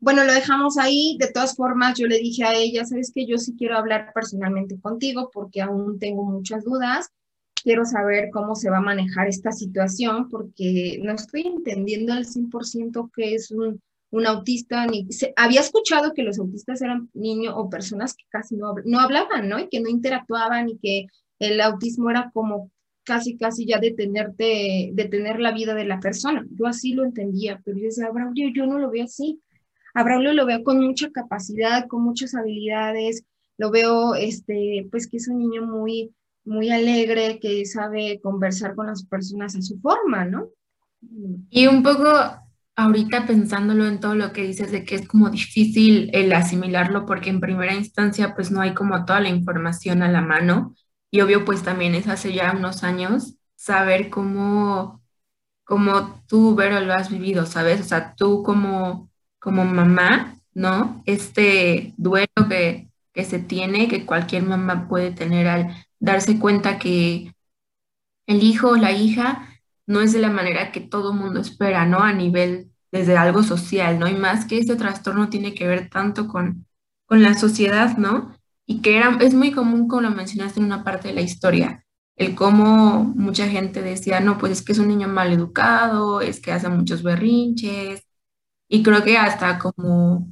[0.00, 1.16] Bueno, lo dejamos ahí.
[1.20, 4.78] De todas formas, yo le dije a ella, sabes que yo sí quiero hablar personalmente
[4.80, 7.12] contigo porque aún tengo muchas dudas.
[7.66, 13.10] Quiero saber cómo se va a manejar esta situación porque no estoy entendiendo al 100%
[13.12, 14.86] qué es un, un autista.
[14.86, 19.48] Ni, había escuchado que los autistas eran niños o personas que casi no, no hablaban,
[19.48, 19.58] ¿no?
[19.58, 21.06] Y que no interactuaban y que
[21.40, 22.70] el autismo era como
[23.02, 26.46] casi, casi ya detenerte, detener la vida de la persona.
[26.52, 29.40] Yo así lo entendía, pero yo decía, Braulio, yo no lo veo así.
[29.92, 33.24] A Braulio lo veo con mucha capacidad, con muchas habilidades,
[33.58, 36.14] lo veo, este, pues que es un niño muy,
[36.46, 40.48] muy alegre, que sabe conversar con las personas a su forma, ¿no?
[41.50, 42.08] Y un poco
[42.74, 47.30] ahorita pensándolo en todo lo que dices de que es como difícil el asimilarlo porque
[47.30, 50.74] en primera instancia pues no hay como toda la información a la mano
[51.10, 55.02] y obvio, pues también es hace ya unos años saber cómo,
[55.64, 57.80] cómo tú, Vero, lo has vivido, ¿sabes?
[57.80, 61.02] O sea, tú como, como mamá, ¿no?
[61.06, 67.34] Este duelo que, que se tiene, que cualquier mamá puede tener al darse cuenta que
[68.26, 69.48] el hijo o la hija
[69.86, 72.00] no es de la manera que todo mundo espera, ¿no?
[72.00, 74.08] A nivel desde algo social, ¿no?
[74.08, 76.66] Y más que ese trastorno tiene que ver tanto con,
[77.06, 78.36] con la sociedad, ¿no?
[78.66, 81.84] y que era, es muy común, como lo mencionaste en una parte de la historia,
[82.16, 86.40] el cómo mucha gente decía, no, pues es que es un niño mal educado, es
[86.40, 88.02] que hace muchos berrinches,
[88.68, 90.28] y creo que hasta como,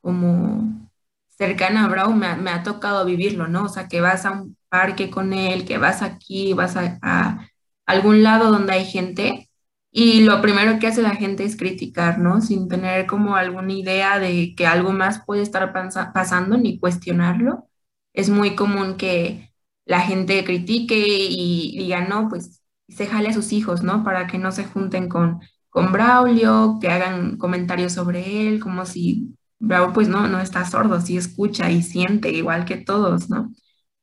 [0.00, 0.90] como
[1.30, 3.64] cercana a Brown me, ha tocado vivirlo, ¿no?
[3.64, 4.44] O sea, que vas a
[4.74, 7.48] parque con él, que vas aquí, vas a,
[7.86, 9.50] algún lado donde hay gente
[9.92, 12.40] y lo primero que hace la gente es criticar, ¿no?
[12.40, 15.72] Sin tener como alguna idea de que algo más puede estar
[16.12, 17.68] pasando ni cuestionarlo.
[18.12, 19.52] es muy común que
[19.86, 24.04] la gente critique y diga, no, pues se jale a sus hijos, ¿no?
[24.04, 29.36] Para que no se junten con, con Braulio, que hagan comentarios sobre él, como si
[29.60, 33.52] Braulio, pues no, no está sordo, sí escucha y siente igual que todos, ¿no?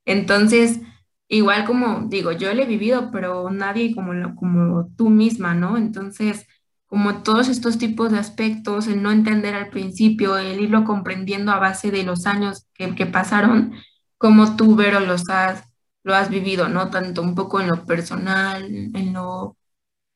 [0.05, 0.79] Entonces,
[1.27, 5.77] igual como digo, yo lo he vivido, pero nadie como, como tú misma, ¿no?
[5.77, 6.47] Entonces,
[6.87, 11.59] como todos estos tipos de aspectos, el no entender al principio, el irlo comprendiendo a
[11.59, 13.73] base de los años que, pasaron,
[14.17, 15.63] como tú, Vero, los has,
[16.03, 16.89] lo has vivido, ¿no?
[16.89, 19.57] Tanto un poco en lo personal, en lo,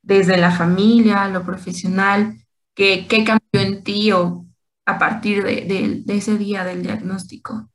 [0.01, 2.37] desde la familia, lo profesional,
[2.75, 4.45] ¿qué, qué cambió en ti o
[4.85, 7.69] a partir de ese día del diagnóstico?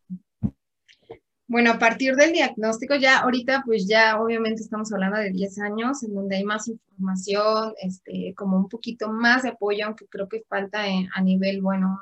[1.50, 6.00] Bueno, a partir del diagnóstico, ya ahorita pues ya obviamente estamos hablando de 10 años,
[6.04, 10.44] en donde hay más información, este, como un poquito más de apoyo, aunque creo que
[10.48, 11.98] falta a nivel, bueno,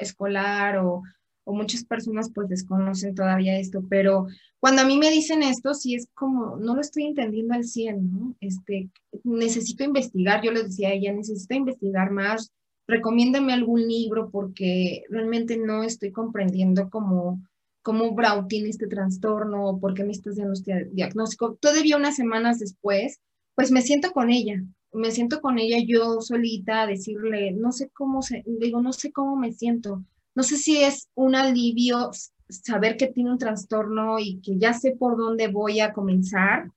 [0.00, 1.02] escolar o,
[1.44, 4.28] o, muchas personas pues desconocen todavía esto, pero
[4.60, 8.10] cuando a mí me dicen esto, sí es como, no lo estoy entendiendo al 100,
[8.10, 8.34] ¿no?
[8.40, 8.88] Este,
[9.24, 12.50] necesito investigar, yo les decía a ella, necesito investigar más,
[12.86, 17.42] recomiéndame algún libro porque realmente no estoy comprendiendo como
[17.86, 21.54] cómo Brau tiene este trastorno, por qué me estás dando este diagnóstico.
[21.54, 23.20] Todavía unas semanas después,
[23.54, 24.60] pues me siento con ella,
[24.92, 29.12] me siento con ella yo solita a decirle, no sé cómo se, digo, no sé
[29.12, 30.02] cómo me siento,
[30.34, 32.10] no sé si es un alivio
[32.48, 36.72] saber que tiene un trastorno y que ya sé por dónde voy a comenzar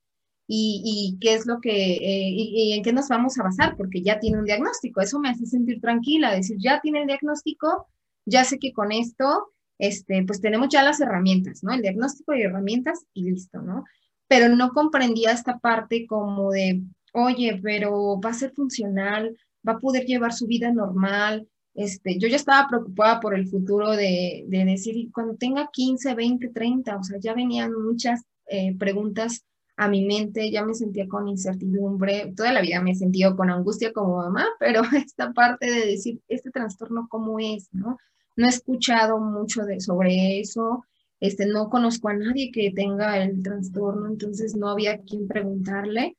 [0.46, 4.20] y, qué es lo que, eh, y, en qué nos vamos a basar, porque ya
[4.20, 7.88] tiene un diagnóstico, eso me hace sentir tranquila, decir, ya tiene el diagnóstico,
[8.26, 9.48] ya sé que con esto
[9.80, 11.72] este, pues tenemos ya las herramientas, ¿no?
[11.72, 13.84] El diagnóstico y herramientas y listo, ¿no?
[14.28, 16.82] Pero no comprendía esta parte como de,
[17.14, 19.34] oye, pero va a ser funcional,
[19.66, 21.48] va a poder llevar su vida normal.
[21.74, 26.48] Este, yo ya estaba preocupada por el futuro de, de decir, cuando tenga 15, 20,
[26.50, 29.46] 30, o sea, ya venían muchas eh, preguntas
[29.78, 33.48] a mi mente, ya me sentía con incertidumbre, toda la vida me he sentido con
[33.48, 37.68] angustia como mamá, pero esta parte de decir, este trastorno, ¿cómo es?
[37.72, 37.96] ¿no?
[38.40, 40.84] No he escuchado mucho de, sobre eso,
[41.20, 46.16] este, no conozco a nadie que tenga el trastorno, entonces no había quien preguntarle.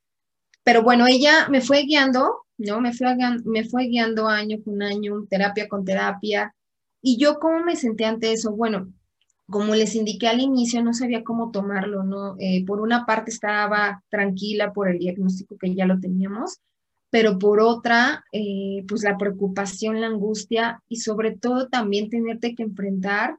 [0.63, 2.79] Pero bueno, ella me fue guiando, ¿no?
[2.81, 6.53] Me fue, me fue guiando año con año, terapia con terapia.
[7.01, 8.51] ¿Y yo cómo me senté ante eso?
[8.51, 8.93] Bueno,
[9.49, 12.35] como les indiqué al inicio, no sabía cómo tomarlo, ¿no?
[12.39, 16.59] Eh, por una parte estaba tranquila por el diagnóstico que ya lo teníamos,
[17.11, 22.63] pero por otra, eh, pues la preocupación, la angustia y sobre todo también tenerte que
[22.63, 23.37] enfrentar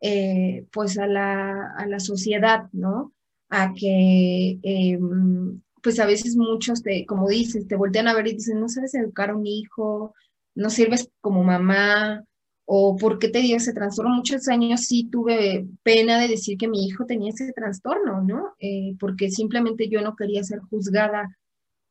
[0.00, 3.14] eh, pues a la, a la, sociedad, ¿no?
[3.48, 8.34] A que em, pues a veces muchos, te, como dices, te voltean a ver y
[8.34, 10.14] dicen, no sabes educar a un hijo,
[10.56, 12.24] no sirves como mamá,
[12.66, 14.14] o por qué te dio ese trastorno.
[14.14, 18.54] Muchos años sí tuve pena de decir que mi hijo tenía ese trastorno, ¿no?
[18.58, 21.28] Eh, porque simplemente yo no quería ser juzgada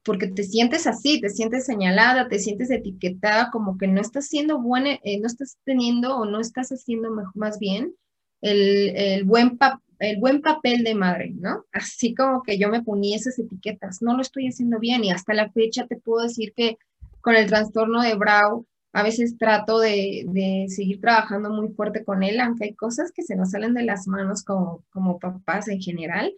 [0.04, 4.60] porque te sientes así, te sientes señalada, te sientes etiquetada, como que no estás siendo
[4.62, 7.96] buena, eh, no estás teniendo o no estás haciendo más bien
[8.42, 9.58] el, buen
[10.00, 11.66] el buen papel de madre, ¿no?
[11.72, 15.34] Así como que yo me ponía esas etiquetas, no lo estoy haciendo bien y hasta
[15.34, 16.78] la fecha te puedo decir que
[17.22, 22.22] con el trastorno de Brau, a veces trato de, de, seguir trabajando muy fuerte con
[22.22, 25.82] él, aunque hay cosas que se nos salen de las manos como, como papás en
[25.82, 26.34] general,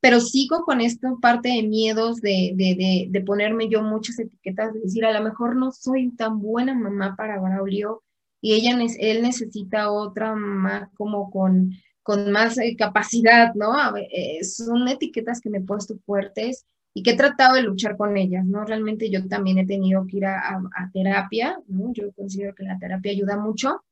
[0.00, 4.80] pero sigo con esta parte de miedos, de, de, de, ponerme yo muchas etiquetas, de
[4.80, 8.02] decir, a lo mejor no soy tan buena mamá para Braulio
[8.40, 13.74] y ella, él necesita otra mamá como con, con más eh, capacidad, ¿no?
[13.96, 18.16] Eh, son etiquetas que me he puesto fuertes y que he tratado de luchar con
[18.16, 18.64] ellas, ¿no?
[18.64, 21.92] Realmente yo también he tenido que ir a, a, terapia, ¿no?
[21.92, 23.84] Yo considero que la terapia ayuda mucho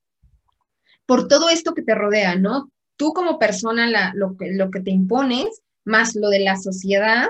[1.04, 2.70] por todo esto que te rodea, ¿no?
[2.96, 7.28] Tú como persona, la, lo, que, lo que te impones, más lo de la sociedad,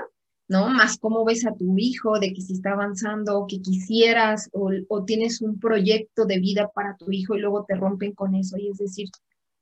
[0.49, 0.69] ¿no?
[0.69, 5.41] Más cómo ves a tu hijo, de que si está avanzando, que quisieras, o, tienes
[5.41, 8.57] un proyecto de vida para tu hijo y luego te rompen con eso.
[8.57, 9.09] Y es decir,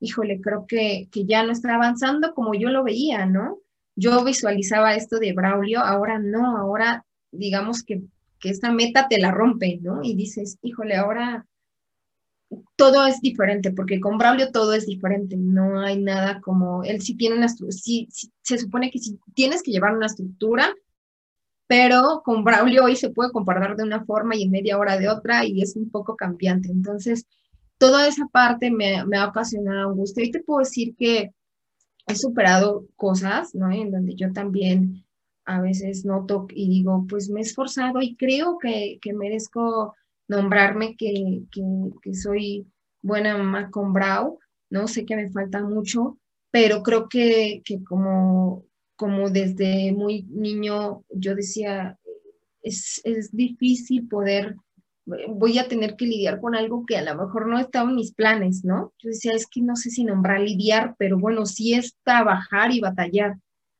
[0.00, 3.58] híjole, creo que, que ya no está avanzando como yo lo veía, ¿no?
[3.96, 8.02] Yo visualizaba esto de Braulio, ahora no, ahora digamos que,
[8.40, 10.02] que esta meta te la rompe, ¿no?
[10.02, 11.46] Y dices, híjole, ahora
[12.76, 17.16] todo es diferente, porque con Braulio todo es diferente, no hay nada como, él sí
[17.16, 18.08] tiene una, sí,
[18.42, 20.74] se supone que sí tienes que llevar una estructura,
[21.66, 25.08] pero con Braulio hoy se puede comportar de una forma y en media hora de
[25.08, 26.70] otra y es un poco cambiante.
[26.70, 27.26] Entonces,
[27.78, 30.24] toda esa parte me, me ha ocasionado angustia.
[30.24, 31.32] Y te puedo decir que
[32.06, 33.72] he superado cosas, ¿no?
[33.72, 35.04] En donde yo también
[35.44, 39.94] a veces noto y digo, pues me he esforzado y creo que, que merezco
[40.28, 42.66] nombrarme que, que, soy
[43.02, 44.38] buena mamá con Brau,
[44.70, 44.88] ¿no?
[44.88, 46.18] Sé que me falta mucho,
[46.50, 48.64] pero creo que, que como,
[48.96, 51.98] como desde muy niño yo decía,
[52.62, 54.56] es, es difícil poder
[55.28, 58.12] voy a tener que lidiar con algo que a lo mejor no estaba en mis
[58.12, 58.92] planes, ¿no?
[58.98, 62.80] Yo decía, es que no sé si nombrar lidiar, pero bueno, sí es trabajar y
[62.80, 63.36] batallar.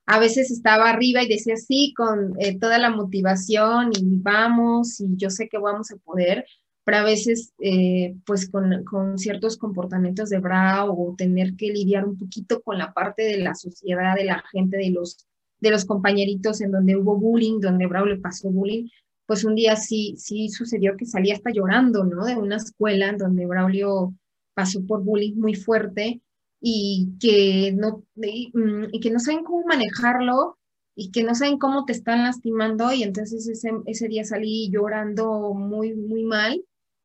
[0.07, 5.17] A veces estaba arriba y decía, sí, con eh, toda la motivación y vamos, y
[5.17, 6.47] yo sé que vamos a poder,
[6.85, 12.05] pero a veces, eh, pues con, con, ciertos comportamientos de Bravo o tener que lidiar
[12.05, 15.27] un poquito con la parte de la sociedad, de la gente, de los,
[15.61, 18.89] de los compañeritos en donde hubo bullying, donde Bravo le pasó bullying,
[19.27, 22.25] pues un día sí, sí sucedió que salía hasta llorando, ¿no?
[22.25, 24.15] De una escuela en donde Braulio
[24.55, 26.23] pasó por bullying muy fuerte
[26.69, 30.59] y que no, mm, y que no saben cómo manejarlo
[30.97, 35.55] y que no saben cómo te están lastimando y entonces ese, ese día salí llorando
[35.55, 36.61] muy, muy mal.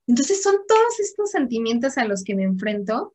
[0.08, 3.14] Entonces son todos estos sentimientos a los que me enfrento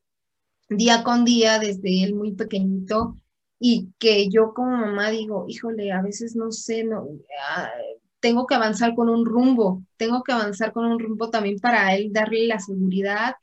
[0.69, 3.17] día con día desde él muy pequeñito
[3.59, 7.09] y que yo como mamá digo, híjole, a veces no sé, no,
[7.45, 7.69] ah,
[8.21, 12.13] tengo que avanzar con un rumbo, tengo que avanzar con un rumbo también para él
[12.13, 13.35] darle la seguridad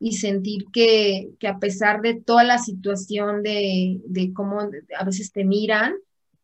[0.00, 4.00] y sentir que, a pesar de toda la situación de,
[4.34, 5.94] cómo a veces te miran,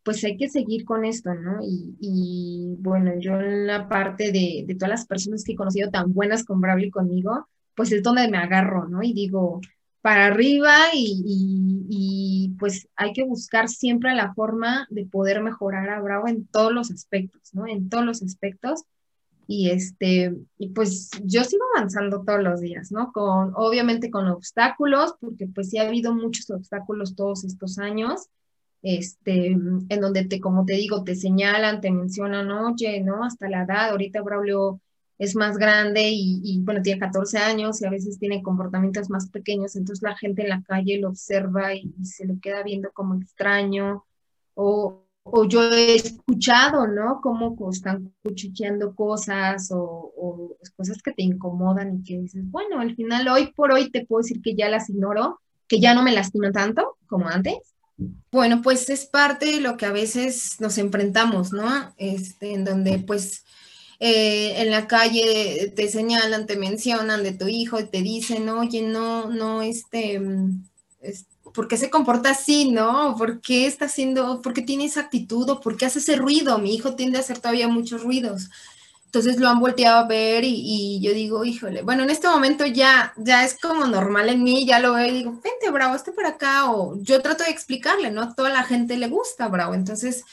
[0.03, 1.59] pues hay que seguir con esto, ¿no?
[1.63, 6.13] Y, bueno, yo en la parte de, de, todas las personas que he conocido tan
[6.13, 9.03] buenas con Bradley conmigo, pues es donde me agarro, ¿no?
[9.03, 9.61] Y digo,
[10.05, 16.29] para arriba y, pues hay que buscar siempre la forma de poder mejorar a Bravo
[16.29, 17.67] en todos los aspectos, ¿no?
[17.67, 18.83] En todos los aspectos.
[19.47, 23.13] Y este, y pues yo sigo avanzando todos los días, ¿no?
[23.13, 28.29] Con, obviamente con obstáculos, porque pues sí ha habido muchos obstáculos todos estos años,
[28.83, 33.25] este, en donde te, como te digo, te señalan, te mencionan, oye, ¿no?
[33.25, 34.81] Hasta la edad, ahorita Braulio
[35.19, 39.77] es más grande y, bueno, tiene 14 años y a veces tiene comportamientos más pequeños,
[39.77, 44.05] entonces la gente en la calle lo observa y, se le queda viendo como extraño.
[44.55, 47.21] O, o yo he escuchado, ¿no?
[47.23, 52.95] Cómo están cuchicheando cosas o, o, cosas que te incomodan y que dices, bueno, al
[52.95, 56.13] final hoy por hoy te puedo decir que ya las ignoro, que ya no me
[56.13, 57.57] lastiman tanto como antes.
[58.31, 61.95] Bueno, pues es parte de lo que a veces nos enfrentamos, ¿no?
[61.97, 63.45] Este, en donde pues
[64.01, 68.83] eh, en la calle te señalan, te mencionan de tu hijo y te dicen, oye,
[68.83, 70.65] no, no, este, mm,
[71.55, 73.15] ¿por qué se comporta así, no?
[73.17, 76.59] ¿Por qué está haciendo, por qué tiene esa actitud o por qué hace ese ruido?
[76.59, 78.51] Mi hijo tiende a hacer todavía muchos ruidos.
[79.07, 83.15] Entonces lo han volteado a ver y, yo digo, híjole, bueno, en este momento ya,
[83.17, 86.27] ya es como normal en mí, ya lo veo y digo, vente, bravo, esté por
[86.27, 88.23] acá, o yo trato de explicarle, ¿no?
[88.23, 89.75] A toda la gente le gusta, bravo.
[89.75, 90.25] Entonces,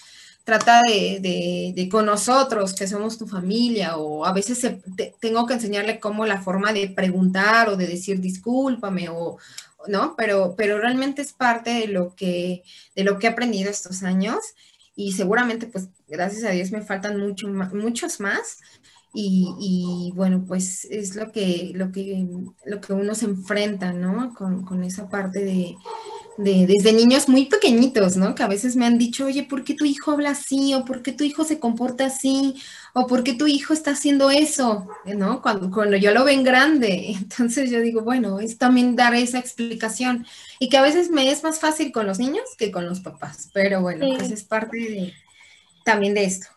[0.43, 4.67] trata de, con nosotros, que somos tu familia, o a veces
[5.19, 9.38] tengo que enseñarle cómo la forma de preguntar o de decir discúlpame, o,
[9.88, 10.15] ¿no?
[10.15, 12.63] Pero, pero realmente es parte de lo, que,
[12.96, 14.39] de lo que he aprendido estos años
[14.96, 18.60] y seguramente, pues, gracias a Dios me faltan mucho, muchos más.
[19.13, 22.26] Y, bueno, pues es lo que, lo que,
[22.65, 24.34] lo que uno se enfrenta, ¿no?
[24.34, 25.76] Con, con esa parte de,
[26.38, 28.36] desde niños muy pequeñitos, ¿no?
[28.36, 30.74] Que a veces me han dicho, oye, ¿por qué tu hijo habla así?
[30.74, 32.56] ¿O por qué tu hijo se comporta así?
[32.94, 34.88] ¿O por qué tu hijo está haciendo eso?
[35.06, 35.41] ¿No?
[35.41, 37.12] Cuando, cuando yo lo ven grande.
[37.22, 40.26] Entonces yo digo, bueno, es también dar esa explicación.
[40.60, 43.50] Y que a veces me es más fácil con los niños que con los papás.
[43.54, 45.13] Pero bueno, pues es parte
[45.84, 46.48] también de esto.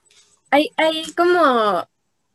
[0.51, 1.87] Hay, hay como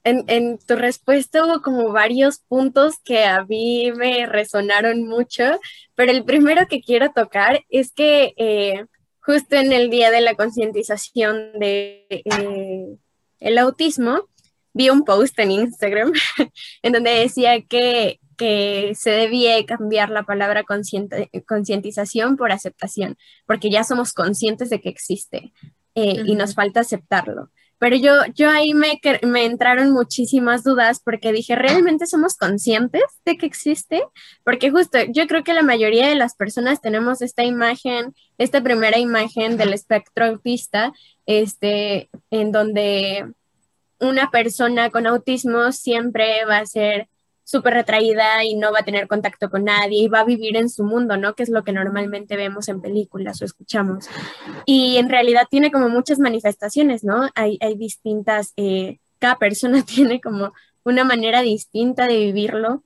[0.04, 5.60] en, tu respuesta hubo como varios puntos que a mí me resonaron mucho,
[5.96, 8.86] pero el primero que quiero tocar es que eh,
[9.20, 12.98] justo en el día de la concientización de eh,
[13.40, 14.28] el autismo,
[14.74, 16.14] vi un post en Instagram
[16.84, 20.64] en donde decía que, que se debía cambiar la palabra
[21.46, 25.52] concientización por aceptación, porque ya somos conscientes de que existe
[25.96, 27.52] eh, y nos falta aceptarlo.
[27.80, 33.38] Pero yo, yo ahí me, me entraron muchísimas dudas porque dije, ¿realmente somos conscientes de
[33.38, 34.04] que existe?
[34.44, 39.00] Porque justo yo creo que la mayoría de las personas tenemos esta imagen, esta primera
[39.00, 40.92] imagen del espectro autista,
[41.26, 43.32] este, en donde
[44.00, 47.08] una persona con autismo siempre va a ser
[47.50, 50.70] súper retraída y no va a tener contacto con nadie y va a vivir en
[50.70, 51.34] su mundo, ¿no?
[51.34, 54.08] Que es lo que normalmente vemos en películas o escuchamos.
[54.68, 57.28] Y en realidad tiene como muchas manifestaciones, ¿no?
[57.34, 62.84] Hay, hay distintas, eh, cada persona tiene como una manera distinta de vivirlo.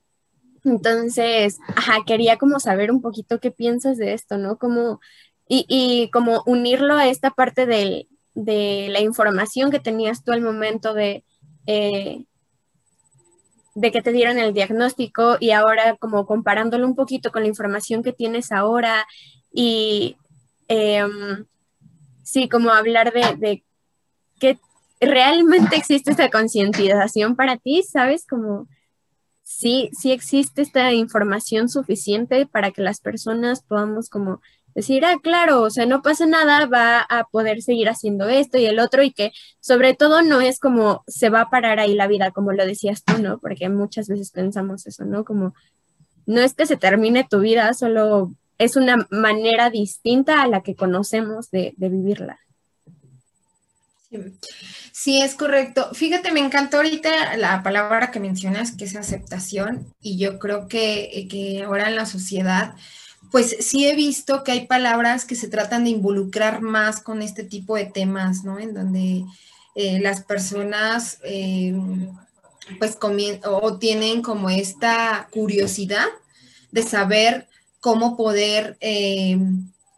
[0.64, 4.56] Entonces, ajá, quería como saber un poquito qué piensas de esto, ¿no?
[4.56, 4.98] Como,
[5.46, 10.40] y, y como unirlo a esta parte de, de la información que tenías tú al
[10.40, 11.22] momento de...
[11.66, 12.24] Eh,
[13.74, 18.02] de que te dieron el diagnóstico y ahora como comparándolo un poquito con la información
[18.02, 19.06] que tienes ahora
[19.52, 20.16] Y
[20.68, 21.46] em,
[22.24, 23.64] sí, como hablar de, de
[24.40, 24.58] que
[25.00, 28.26] realmente existe esta concientización para ti, ¿sabes?
[28.26, 28.68] Como
[29.42, 34.40] sí, sí existe esta información suficiente para que las personas podamos como
[34.74, 38.66] decir, ah, claro, o sea, no pasa nada, va a poder seguir haciendo esto y
[38.66, 42.06] el otro y que sobre todo no es como se va a parar ahí la
[42.06, 43.38] vida, como lo decías tú, ¿no?
[43.38, 45.24] Porque muchas veces pensamos eso, ¿no?
[45.24, 45.54] Como
[46.26, 50.74] no es que se termine tu vida, solo es una manera distinta a la que
[50.74, 52.38] conocemos de, vivirla.
[54.92, 55.20] Sí.
[55.20, 55.90] es correcto.
[55.92, 61.26] Fíjate, me encantó ahorita la palabra que mencionas, que es aceptación, y yo creo que,
[61.28, 62.74] que ahora en la sociedad
[63.34, 67.42] pues sí he visto que hay palabras que se tratan de involucrar más con este
[67.42, 68.60] tipo de temas, ¿no?
[68.60, 69.24] En donde
[69.74, 71.74] eh, las personas eh,
[72.78, 72.96] pues
[73.44, 76.06] o tienen como esta curiosidad
[76.70, 77.48] de saber
[77.80, 79.36] cómo poder eh,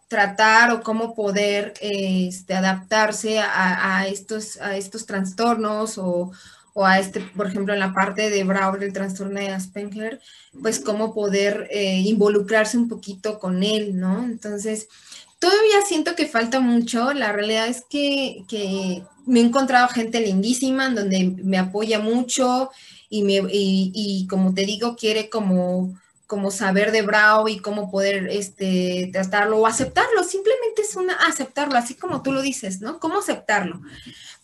[0.08, 6.32] tratar o cómo poder este, adaptarse a, estos, a estos trastornos o,
[6.76, 10.20] o a este, por ejemplo, en la parte de Brown, el trastorno de Asperger,
[10.60, 14.22] pues cómo poder eh, involucrarse un poquito con él, ¿no?
[14.22, 14.86] Entonces,
[15.38, 17.14] todavía siento que falta mucho.
[17.14, 22.70] La realidad es que, que me he encontrado gente lindísima en donde me apoya mucho
[23.08, 28.26] y, me, y, como te digo, quiere como como saber de Brau y cómo poder
[28.28, 32.98] este, tratarlo o aceptarlo, simplemente es una aceptarlo, así como tú lo dices, ¿no?
[32.98, 33.80] ¿Cómo aceptarlo?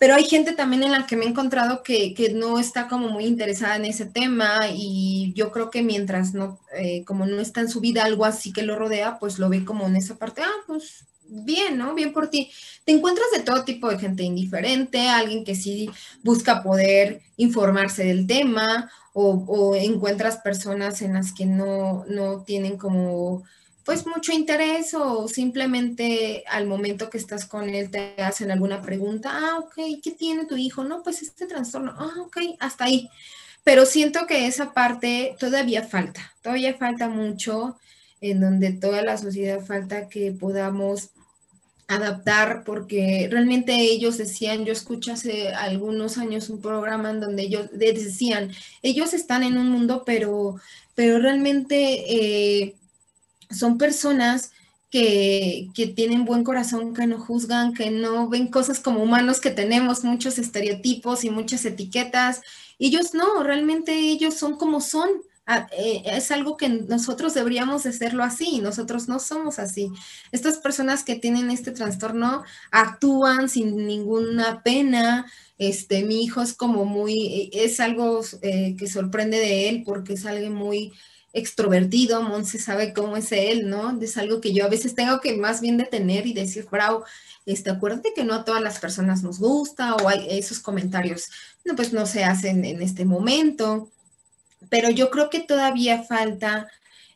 [0.03, 3.09] Pero hay gente también en la que me he encontrado que, que no está como
[3.09, 7.61] muy interesada en ese tema y yo creo que mientras no, eh, como no está
[7.61, 10.43] en su vida algo así que lo rodea, pues lo ve como en esa parte,
[10.43, 11.95] ah, pues bien, ¿no?
[11.95, 12.51] Bien por ti.
[12.85, 15.89] Te encuentras de todo tipo de gente indiferente, alguien que sí
[16.25, 23.45] busca poder informarse del tema o, encuentras personas en las que no, no tienen como
[23.85, 29.31] pues mucho interés o simplemente al momento que estás con él te hacen alguna pregunta,
[29.33, 30.85] ah, ok, ¿qué tiene tu hijo?
[30.85, 33.09] No, pues este trastorno, ah, ok, hasta ahí.
[33.65, 37.79] Pero siento que esa parte todavía falta, todavía falta mucho
[38.21, 41.11] en donde toda la sociedad falta que podamos
[41.89, 47.69] adaptar porque realmente ellos decían, yo escuché hace algunos años un programa en donde ellos
[47.73, 48.53] decían,
[48.83, 50.57] ellos están en un mundo, pero,
[50.95, 52.77] pero realmente eh,
[53.53, 54.53] son personas
[54.91, 59.51] que, que, tienen buen corazón, que no juzgan, que no ven cosas como humanos, que
[59.51, 62.43] tenemos muchos estereotipos y muchas etiquetas.
[62.79, 65.09] Ellos no, realmente ellos son como son
[65.45, 69.91] Ah, eh, es algo que nosotros deberíamos de hacerlo así, nosotros no somos así.
[70.31, 75.27] Estas personas que tienen este trastorno actúan sin ninguna pena.
[75.59, 80.27] Este, mi hijo es como muy, es algo eh, que sorprende de él porque es
[80.27, 80.93] alguien muy
[81.33, 83.99] extrovertido, Monse sabe cómo es él, ¿no?
[84.01, 87.05] Es algo que yo a veces tengo que más bien detener y decir, bravo,
[87.47, 91.29] este, acuérdate que no a todas las personas nos gusta o esos comentarios,
[91.65, 93.91] no, pues no se hacen en este momento
[94.69, 96.69] pero yo creo que todavía falta,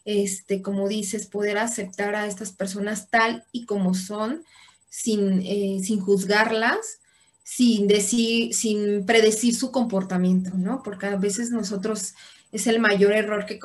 [0.05, 4.45] este, como dices, poder aceptar a estas personas tal y como son,
[4.89, 7.01] sin, eh, sin juzgarlas,
[7.45, 10.83] sin decir, sin predecir su comportamiento, ¿no?
[10.83, 12.15] Porque a veces nosotros
[12.57, 13.59] es el mayor error que,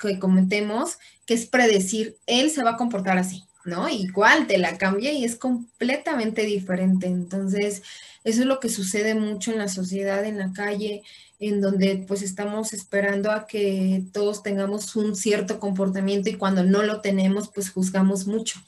[0.00, 3.88] que cometemos, que es predecir, él se va a comportar así, ¿no?
[3.88, 7.06] Igual te la cambia y es completamente diferente.
[7.06, 7.82] Entonces,
[8.24, 11.02] eso es lo que sucede mucho en la sociedad, en la calle,
[11.38, 16.82] en donde pues estamos esperando a que todos tengamos un cierto comportamiento y cuando no
[16.82, 18.60] lo tenemos pues juzgamos mucho.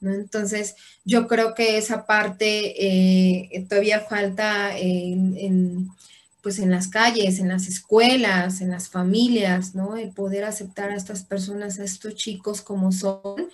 [0.00, 0.12] ¿no?
[0.12, 5.88] Entonces yo creo que esa parte eh, todavía falta en,
[6.42, 9.96] pues en las calles, en las escuelas, en las familias, ¿no?
[9.96, 13.50] El poder aceptar a estas personas, a estos chicos como son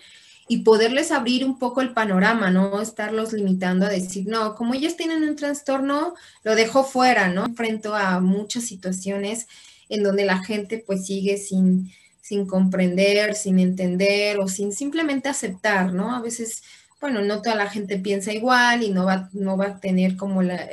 [0.49, 4.97] y poderles abrir un poco el panorama, no estarlos limitando a decir, no, como ellos
[4.97, 6.14] tienen un trastorno,
[6.45, 7.47] lo dejo fuera, ¿no?
[7.47, 9.49] Enfrento a muchas situaciones
[9.89, 15.93] en donde la gente pues sigue sin, sin comprender, sin entender o sin simplemente aceptar,
[15.93, 16.14] ¿no?
[16.14, 16.62] A veces,
[17.01, 20.43] bueno, no toda la gente piensa igual y no va, no va a tener como
[20.43, 20.68] la,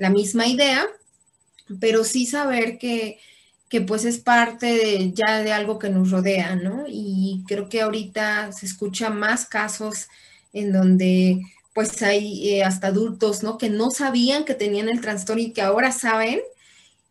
[0.00, 0.84] la misma idea,
[1.78, 3.20] pero sí saber que
[3.70, 6.86] que pues es parte de, ya de algo que nos rodea, ¿no?
[6.88, 10.08] Y creo que ahorita se escucha más casos
[10.52, 11.40] en donde
[11.72, 13.58] pues hay eh, hasta adultos, ¿no?
[13.58, 16.40] Que no sabían que tenían el trastorno y que ahora saben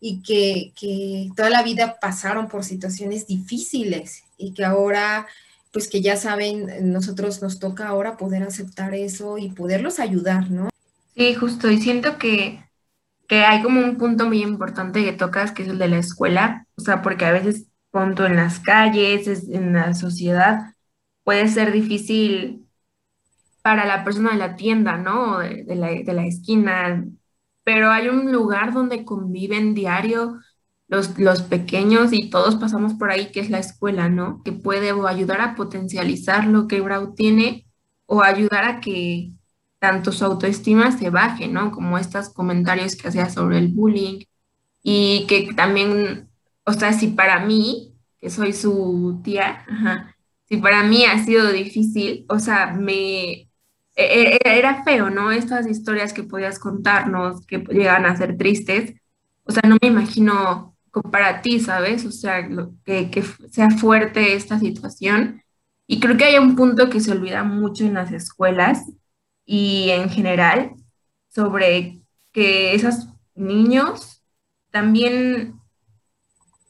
[0.02, 5.28] y que, que toda la vida pasaron por situaciones difíciles y que ahora
[5.72, 10.68] pues que ya saben, nosotros nos toca ahora poder aceptar eso y poderlos ayudar, ¿no?
[11.16, 12.60] Sí, justo, y siento que
[13.30, 16.68] que hay como un punto muy importante que tocas, que es el de la escuela,
[16.78, 20.76] o sea, porque a veces punto en las calles, en la sociedad,
[21.24, 22.68] puede ser difícil
[23.62, 25.40] para la persona de la tienda, ¿no?
[25.40, 27.06] De, la, de la esquina,
[27.64, 30.40] pero hay un lugar donde conviven diario
[30.88, 34.42] los, los pequeños y todos pasamos por ahí, que es la escuela, ¿no?
[34.44, 37.68] Que puede ayudar a potencializar lo que Brau tiene
[38.08, 39.34] o ayudar a que
[39.80, 41.72] tanto su autoestima se baje, ¿no?
[41.72, 44.26] Como estos comentarios que hacía sobre el bullying
[44.84, 46.30] y que también,
[46.66, 49.66] o sea, si para mí, que soy su tía,
[50.46, 53.48] si para mí ha sido difícil, o sea, me, e,
[53.96, 55.32] e, era feo, ¿no?
[55.32, 58.94] Estas historias que podías contarnos, que llegan a ser tristes,
[59.44, 60.76] o sea, no me imagino
[61.12, 62.06] para ti, ¿sabes?
[62.06, 62.48] O sea,
[62.86, 65.42] que, que, sea fuerte esta situación.
[65.88, 68.86] Y creo que hay un punto que se olvida mucho en las escuelas
[69.52, 70.76] y en general
[71.30, 74.22] sobre que esos niños
[74.70, 75.60] también,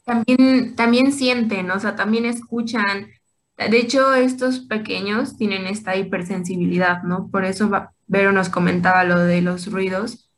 [0.06, 3.10] también, también sienten, o sea, también escuchan,
[3.58, 7.28] de hecho, estos pequeños tienen esta hipersensibilidad, ¿no?
[7.30, 7.70] Por eso
[8.06, 10.30] Vero nos comentaba lo de los ruidos,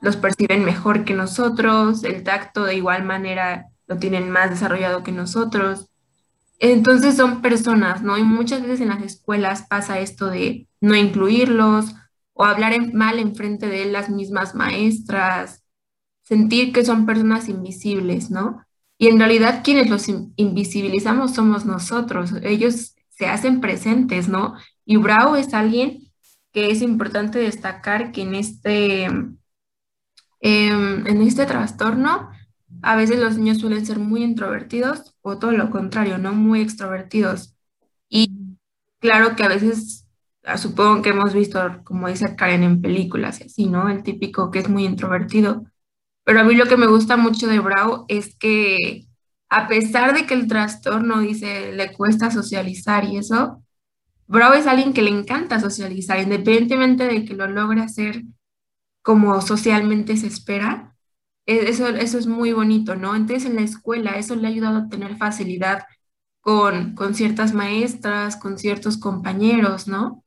[0.00, 5.12] los perciben mejor que nosotros, el tacto de igual manera lo tienen más desarrollado que
[5.12, 5.90] nosotros.
[6.58, 8.16] Entonces son personas, ¿no?
[8.16, 11.94] Y muchas veces en las escuelas pasa esto de no incluirlos
[12.34, 15.64] o hablar mal en frente de las mismas maestras,
[16.22, 18.66] sentir que son personas invisibles, ¿no?
[18.98, 20.06] Y en realidad quienes los
[20.36, 24.54] invisibilizamos somos nosotros, ellos se hacen presentes, ¿no?
[24.84, 26.12] Y Brau es alguien
[26.52, 29.04] que es importante destacar que en este,
[30.40, 32.30] em, en este trastorno
[32.82, 36.32] a veces los niños suelen ser muy introvertidos o todo lo contrario, ¿no?
[36.32, 37.54] Muy extrovertidos.
[38.08, 38.58] Y
[39.00, 40.01] claro que a veces,
[40.56, 43.88] supongo que hemos visto, como dice Karen, en películas y ¿no?
[43.88, 45.64] El típico que es muy introvertido.
[46.24, 49.06] Pero a mí lo que me gusta mucho de Brau es que
[49.48, 53.62] a pesar de que el trastorno dice le cuesta socializar y eso,
[54.26, 58.24] Brau es alguien que le encanta socializar, independientemente de que lo logre hacer
[59.02, 60.96] como socialmente se espera.
[61.46, 63.16] E, eso, eso es muy bonito, ¿no?
[63.16, 65.84] Entonces en la escuela eso le ha ayudado a tener facilidad
[66.40, 70.21] con, con ciertas maestras, con ciertos compañeros, ¿no?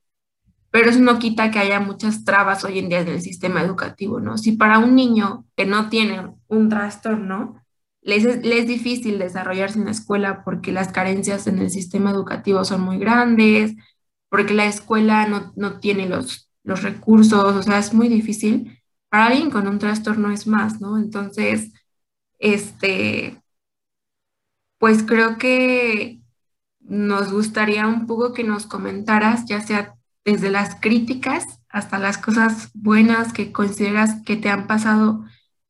[0.76, 4.20] Pero eso no quita que haya muchas trabas hoy en día en el sistema educativo,
[4.20, 4.36] ¿no?
[4.36, 7.64] Si para un niño que no tiene un trastorno,
[8.02, 12.62] le es, es difícil desarrollarse en la escuela porque las carencias en el sistema educativo
[12.66, 13.72] son muy grandes,
[14.28, 18.78] porque la escuela no, no tiene los, los recursos, o sea, es muy difícil.
[19.08, 20.98] Para alguien con un trastorno es más, ¿no?
[20.98, 21.72] Entonces,
[22.38, 23.40] este,
[24.76, 26.20] pues creo que
[26.80, 29.95] nos gustaría un poco que nos comentaras, ya sea
[30.26, 35.24] desde las críticas hasta las cosas buenas que consideras que te han pasado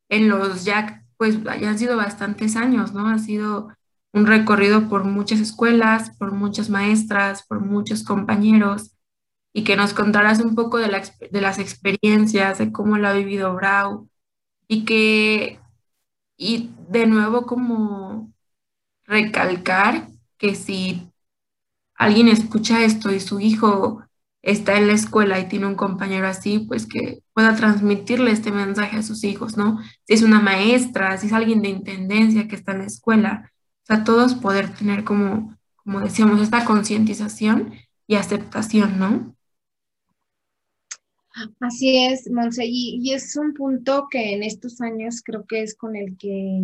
[0.09, 3.07] en los ya, pues ya han sido bastantes años, ¿no?
[3.07, 3.69] Ha sido
[4.13, 8.93] un recorrido por muchas escuelas, por muchas maestras, por muchos compañeros,
[9.53, 10.89] y que nos contaras un poco de,
[11.31, 14.09] de las experiencias, de cómo lo ha vivido Brau,
[14.67, 15.59] y que,
[16.37, 18.33] y de nuevo como
[19.05, 21.11] recalcar que si
[21.95, 24.06] alguien escucha esto y su hijo
[24.41, 28.97] está en la escuela y tiene un compañero así, pues que pueda transmitirle este mensaje
[28.97, 29.79] a sus hijos, ¿no?
[30.05, 33.51] Si es una maestra, si es alguien de intendencia que está en la escuela,
[33.83, 37.73] o sea, todos poder tener como, como decíamos, esta concientización
[38.07, 39.35] y aceptación, ¿no?
[41.59, 45.95] Así es, Monse, y, es un punto que en estos años creo que es con
[45.95, 46.63] el que,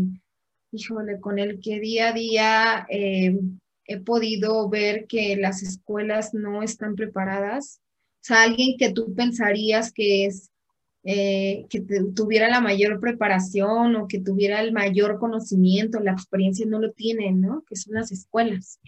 [0.72, 3.40] híjole, con el que día a día eh,
[3.86, 7.82] he podido ver que las escuelas no están preparadas.
[8.22, 10.52] O sea, alguien que tú pensarías que es
[11.06, 11.82] eh, que
[12.16, 17.42] tuviera la mayor preparación o que tuviera el mayor conocimiento, la experiencia no lo tienen,
[17.42, 17.66] ¿no?
[17.68, 18.80] Que son las escuelas.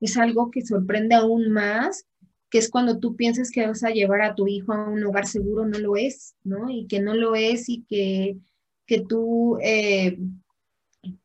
[0.00, 2.06] Es algo que sorprende aún más,
[2.50, 5.28] que es cuando tú piensas que vas a llevar a tu hijo a un lugar
[5.28, 6.68] seguro, no lo es, ¿no?
[6.68, 8.36] Y que no lo es y que,
[8.84, 10.18] que tú eh,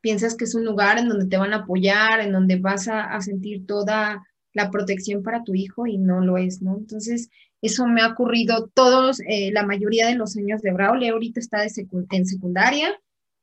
[0.01, 3.19] piensas que es un lugar en donde te van a apoyar, en donde vas a,
[3.21, 6.78] sentir toda la protección para tu hijo y no lo es, ¿no?
[6.78, 7.30] Entonces,
[7.61, 11.61] eso me ha ocurrido todos, eh, la mayoría de los años de Braulio, ahorita está
[11.61, 11.71] de
[12.11, 12.97] en secundaria,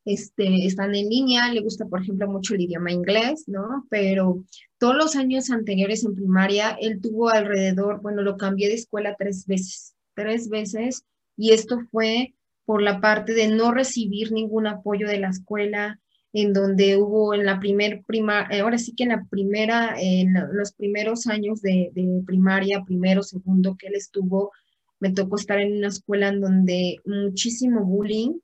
[0.04, 3.86] este, están en línea, le gusta, por ejemplo, mucho el idioma inglés, ¿no?
[3.90, 4.44] Pero
[4.78, 9.46] todos los años anteriores en primaria, él tuvo alrededor, bueno, lo cambié de escuela tres
[9.46, 11.04] veces, tres veces,
[11.36, 16.00] y esto fue por la parte de no recibir ningún apoyo de la escuela,
[16.32, 20.34] en donde hubo en la primer prima, eh, ahora sí que en la primera, en
[20.52, 21.92] los primeros años de,
[22.26, 24.50] primaria, primero, segundo que él estuvo,
[24.98, 28.38] me tocó estar en una escuela en donde muchísimo bullying,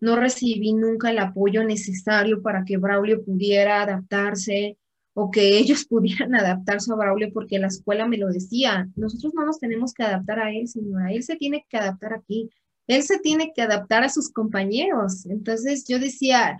[0.00, 4.76] no recibí nunca el apoyo necesario para que Braulio pudiera adaptarse
[5.14, 9.46] o que ellos pudieran adaptarse a Braulio porque la escuela me lo decía, nosotros no
[9.46, 12.50] nos tenemos que adaptar a él, señora, él se tiene que adaptar aquí,
[12.86, 15.24] él se tiene que adaptar a sus compañeros.
[15.24, 16.58] Entonces yo decía,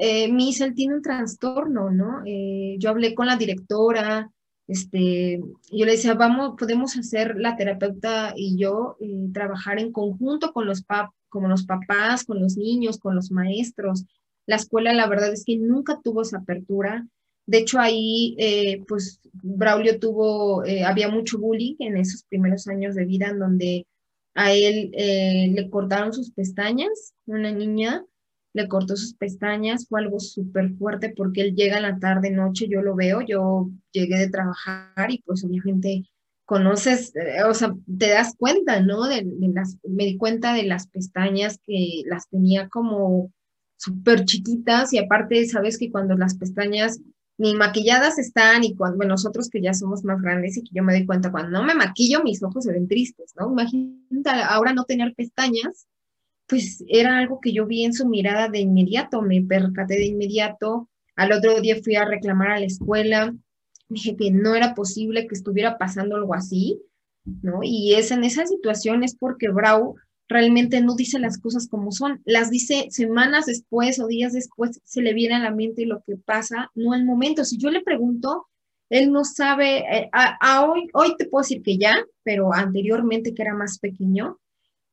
[0.00, 2.22] eh, tiene un trastorno, ¿no?
[2.24, 4.30] Eh, yo hablé con la directora,
[4.66, 5.40] este,
[5.70, 10.66] yo le decía, vamos, podemos hacer la terapeuta y yo eh, trabajar en conjunto con
[10.66, 14.06] los, pap con los papás, con los niños, con los maestros.
[14.46, 17.06] La escuela, la verdad es que nunca tuvo esa apertura.
[17.46, 23.04] De hecho, ahí, eh, pues, Braulio tuvo, había mucho bullying en esos primeros años de
[23.04, 23.86] vida, en donde
[24.34, 28.04] a él le cortaron sus pestañas, una niña
[28.52, 32.66] le cortó sus pestañas, fue algo súper fuerte porque él llega en la tarde, noche,
[32.68, 36.04] yo lo veo, yo llegué de trabajar y pues obviamente
[36.44, 37.12] conoces,
[37.48, 39.06] o sea, te das cuenta, ¿no?
[39.06, 39.24] De,
[39.54, 43.30] las, me di cuenta de las pestañas que las tenía como
[43.76, 47.00] súper chiquitas y aparte, sabes que cuando las pestañas
[47.38, 50.92] ni maquilladas están y cuando nosotros que ya somos más grandes y que yo me
[50.92, 53.50] doy cuenta cuando no me maquillo mis ojos se ven tristes, ¿no?
[53.50, 55.86] Imagínate ahora no tener pestañas,
[56.50, 60.88] pues era algo que yo vi en su mirada de inmediato, me percaté de inmediato,
[61.14, 63.32] al otro día fui a reclamar a la escuela,
[63.88, 66.82] dije que no era posible que estuviera pasando algo así,
[67.24, 67.60] ¿no?
[67.62, 69.94] Y es en esa situación es porque Brau
[70.28, 75.02] realmente no dice las cosas como son, las dice semanas después o días después, se
[75.02, 77.44] le viene a la mente lo que pasa, no el momento.
[77.44, 78.48] Si yo le pregunto,
[78.88, 80.10] él no sabe, eh,
[80.68, 84.39] hoy, hoy te puedo decir que ya, pero anteriormente que era más pequeño,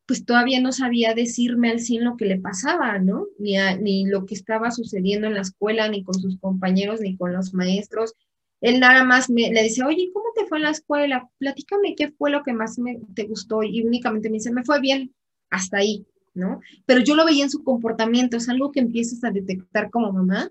[0.07, 3.27] pues todavía no sabía decirme al 100 lo que le pasaba, ¿no?
[3.39, 7.33] Ni, ni lo que estaba sucediendo en la escuela, ni con sus compañeros, ni con
[7.33, 8.13] los maestros.
[8.61, 11.29] Él nada más me, le dice, oye, ¿cómo te fue en la escuela?
[11.37, 13.63] Platícame qué fue lo que más me, te gustó.
[13.63, 15.13] Y únicamente me dice, me fue bien
[15.49, 16.61] hasta ahí, ¿no?
[16.85, 20.49] Pero yo lo veía en su comportamiento, es algo que empiezas a detectar como mamá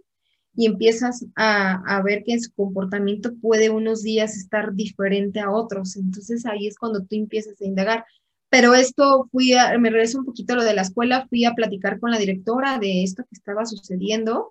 [0.54, 5.96] y empiezas a, ver que en su comportamiento puede unos días estar diferente a otros.
[5.96, 8.04] Entonces ahí es cuando tú empiezas a indagar.
[8.49, 11.55] Pero esto fui a, me regreso un poquito a lo de la escuela, fui a
[11.55, 14.51] platicar con la directora de esto que estaba sucediendo,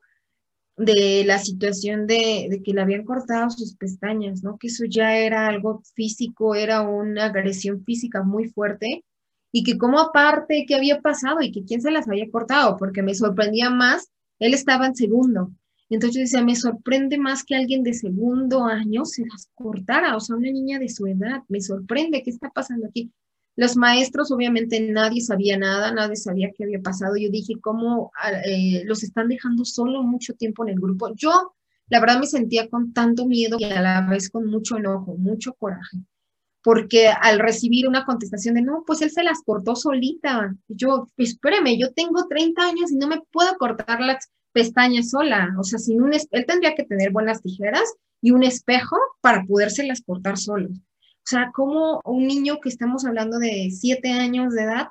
[0.78, 4.58] de la situación de, de que le habían cortado sus pestañas, ¿no?
[4.58, 9.04] Que eso ya era algo físico, era una agresión física muy fuerte
[9.52, 13.02] y que como aparte qué había pasado y que quién se las había cortado, porque
[13.02, 15.52] me sorprendía más, él estaba en segundo.
[15.90, 20.36] Entonces decía, me sorprende más que alguien de segundo año se las cortara, o sea,
[20.36, 23.14] una niña de su edad, me sorprende, ¿qué está pasando aquí?
[23.56, 27.16] Los maestros, obviamente nadie sabía nada, nadie sabía qué había pasado.
[27.16, 31.14] Yo dije, ¿cómo ah, eh, los están dejando solo mucho tiempo en el grupo?
[31.16, 31.54] Yo,
[31.88, 35.54] la verdad, me sentía con tanto miedo y a la vez con mucho enojo, mucho
[35.54, 36.00] coraje
[36.66, 40.56] porque al recibir una contestación de no, pues él se las cortó solita.
[40.68, 45.54] Yo, espéreme, yo tengo 30 años y no me puedo cortar las pestañas sola.
[45.60, 47.84] O sea, sin un, él tendría que tener buenas tijeras
[48.20, 50.70] y un espejo para podérselas cortar solo.
[51.26, 54.88] O sea, como un niño que estamos hablando de 7 años de edad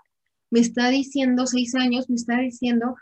[0.50, 2.96] me está diciendo, 6 años, me está diciendo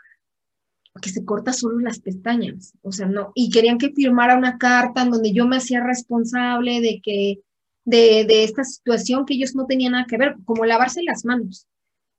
[1.01, 2.73] que se corta solo las pestañas.
[2.81, 3.31] O sea, no.
[3.33, 7.39] Y querían que firmara una carta en donde yo me hacía responsable de que
[7.85, 11.67] de, de, esta situación que ellos no tenían nada que ver, como lavarse las manos,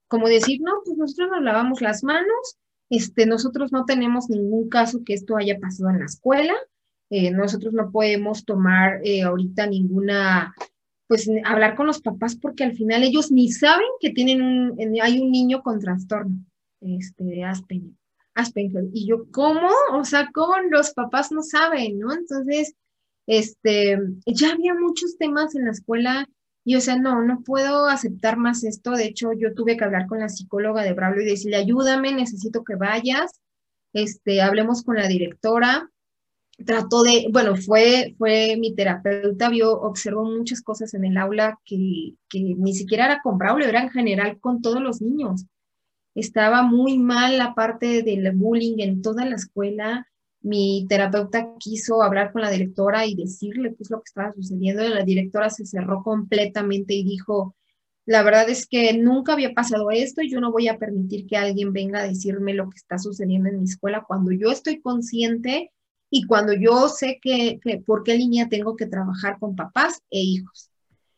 [0.08, 2.58] como decir, no, pues nosotros nos lavamos las manos,
[2.90, 6.54] este, nosotros no tenemos ningún caso que esto haya pasado en la escuela,
[7.10, 10.54] eh, nosotros no podemos tomar eh, ahorita ninguna,
[11.06, 15.20] pues hablar con los papás porque al final ellos ni saben que tienen un, hay
[15.20, 16.36] un niño con trastorno,
[16.80, 17.44] este,
[18.34, 19.68] Aspen, y yo, ¿cómo?
[19.92, 22.12] O sea, ¿cómo los papás no saben, no?
[22.12, 22.74] Entonces,
[23.26, 26.28] este, ya había muchos temas en la escuela
[26.64, 28.92] y, o sea, no, no puedo aceptar más esto.
[28.92, 32.64] De hecho, yo tuve que hablar con la psicóloga de Braulio y decirle, ayúdame, necesito
[32.64, 33.40] que vayas,
[33.92, 35.90] este, hablemos con la directora.
[36.64, 42.14] Trató de, bueno, fue, fue mi terapeuta, vio, observó muchas cosas en el aula que,
[42.28, 45.46] que ni siquiera era con Braulio, era en general con todos los niños.
[46.14, 50.06] Estaba muy mal la parte del bullying en toda la escuela
[50.44, 54.86] mi terapeuta quiso hablar con la directora y decirle qué es lo que estaba sucediendo.
[54.86, 57.56] La directora se cerró completamente y dijo,
[58.04, 61.38] la verdad es que nunca había pasado esto y yo no voy a permitir que
[61.38, 65.72] alguien venga a decirme lo que está sucediendo en mi escuela cuando yo estoy consciente
[66.16, 70.70] y cuando yo sé que, por qué línea tengo que trabajar con papás e hijos.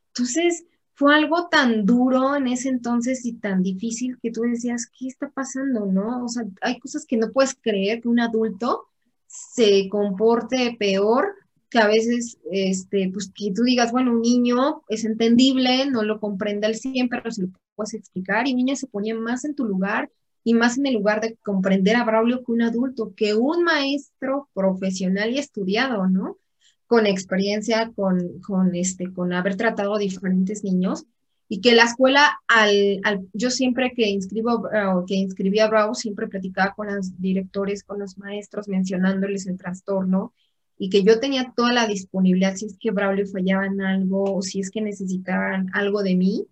[0.09, 5.09] Entonces, fue algo tan duro en ese entonces y tan difícil que tú decías, ¿qué
[5.09, 5.85] está pasando?
[5.85, 6.25] ¿No?
[6.25, 8.87] O sea, hay cosas que no puedes creer que un adulto
[9.27, 11.35] se comporte peor,
[11.69, 16.21] que a veces, este, pues que tú digas, bueno, un niño es entendible, no lo
[16.21, 19.67] comprende al 100, pero se lo puedes explicar y niña se ponía más en tu
[19.67, 20.11] lugar
[20.47, 24.49] y más en el lugar de comprender a Braulio que un adulto, que un maestro
[24.55, 26.39] profesional y estudiado, ¿no?
[26.87, 31.05] con experiencia, con, con, este, con haber tratado a diferentes niños
[31.49, 35.97] y que la escuela, al, al yo siempre que inscribo uh, que inscribía a Bravo,
[35.97, 40.33] siempre platicaba con los directores, con los maestros, mencionándoles el trastorno
[40.79, 44.43] y que yo tenía toda la disponibilidad si es que Braulio fallaba en algo o
[44.43, 46.47] si es que necesitaban algo de mí,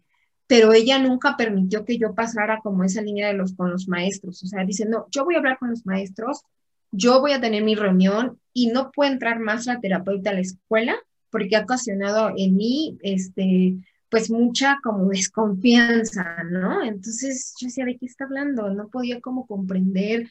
[0.47, 4.43] pero ella nunca permitió que yo pasara como esa línea de los con los maestros,
[4.43, 6.43] o sea, dice, no, yo voy a hablar con los maestros,
[6.91, 10.41] yo voy a tener mi reunión y no puede entrar más la terapeuta a la
[10.41, 10.97] escuela
[11.31, 13.75] porque ha ocasionado en mí, este,
[14.09, 16.85] pues mucha como desconfianza, ¿no?
[16.85, 18.71] Entonces yo decía, ¿de qué está hablando?
[18.71, 20.31] No podía como comprender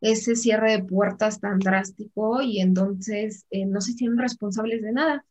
[0.00, 5.24] ese cierre de puertas tan drástico y entonces eh, no se hicieron responsables de nada.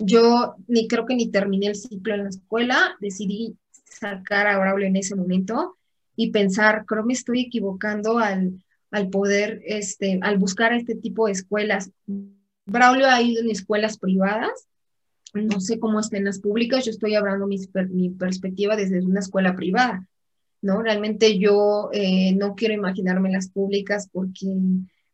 [0.00, 3.56] Yo ni creo que ni terminé el ciclo en la escuela, decidí
[3.88, 5.76] sacar a Braulio en ese momento
[6.16, 11.32] y pensar, creo me estoy equivocando al, al poder, este, al buscar este tipo de
[11.32, 11.90] escuelas.
[12.66, 14.66] Braulio ha ido en escuelas privadas,
[15.34, 17.58] no sé cómo estén las públicas, yo estoy hablando mi,
[17.90, 20.06] mi perspectiva desde una escuela privada,
[20.62, 20.82] ¿no?
[20.82, 24.46] Realmente yo eh, no quiero imaginarme las públicas porque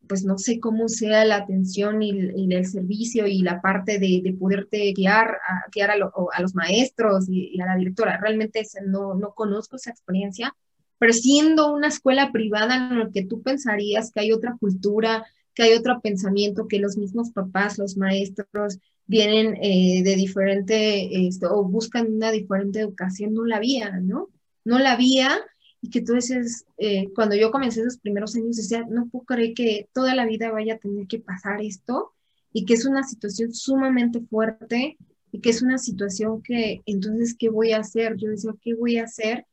[0.09, 2.11] pues no sé cómo sea la atención y,
[2.55, 5.97] el servicio y la parte de, de poderte guiar, a, guiar a,
[6.41, 8.19] los maestros y, a la directora.
[8.21, 10.55] Realmente no, no conozco esa experiencia,
[10.99, 15.25] pero siendo una escuela privada en la que tú pensarías que hay otra cultura,
[15.55, 21.47] que hay otro pensamiento, que los mismos papás, los maestros vienen eh, de diferente, este,
[21.47, 24.31] o buscan una diferente educación, no la había, ¿no?
[24.65, 25.39] No la había
[25.85, 29.87] y que entonces eh, cuando yo comencé esos primeros años decía, no puedo creer que
[29.93, 32.15] toda la vida vaya a tener que pasar esto
[32.55, 34.97] y que es una situación sumamente fuerte
[35.31, 38.17] y que es una situación que entonces, ¿qué voy a hacer?
[38.17, 39.45] Yo decía, ¿qué voy a hacer?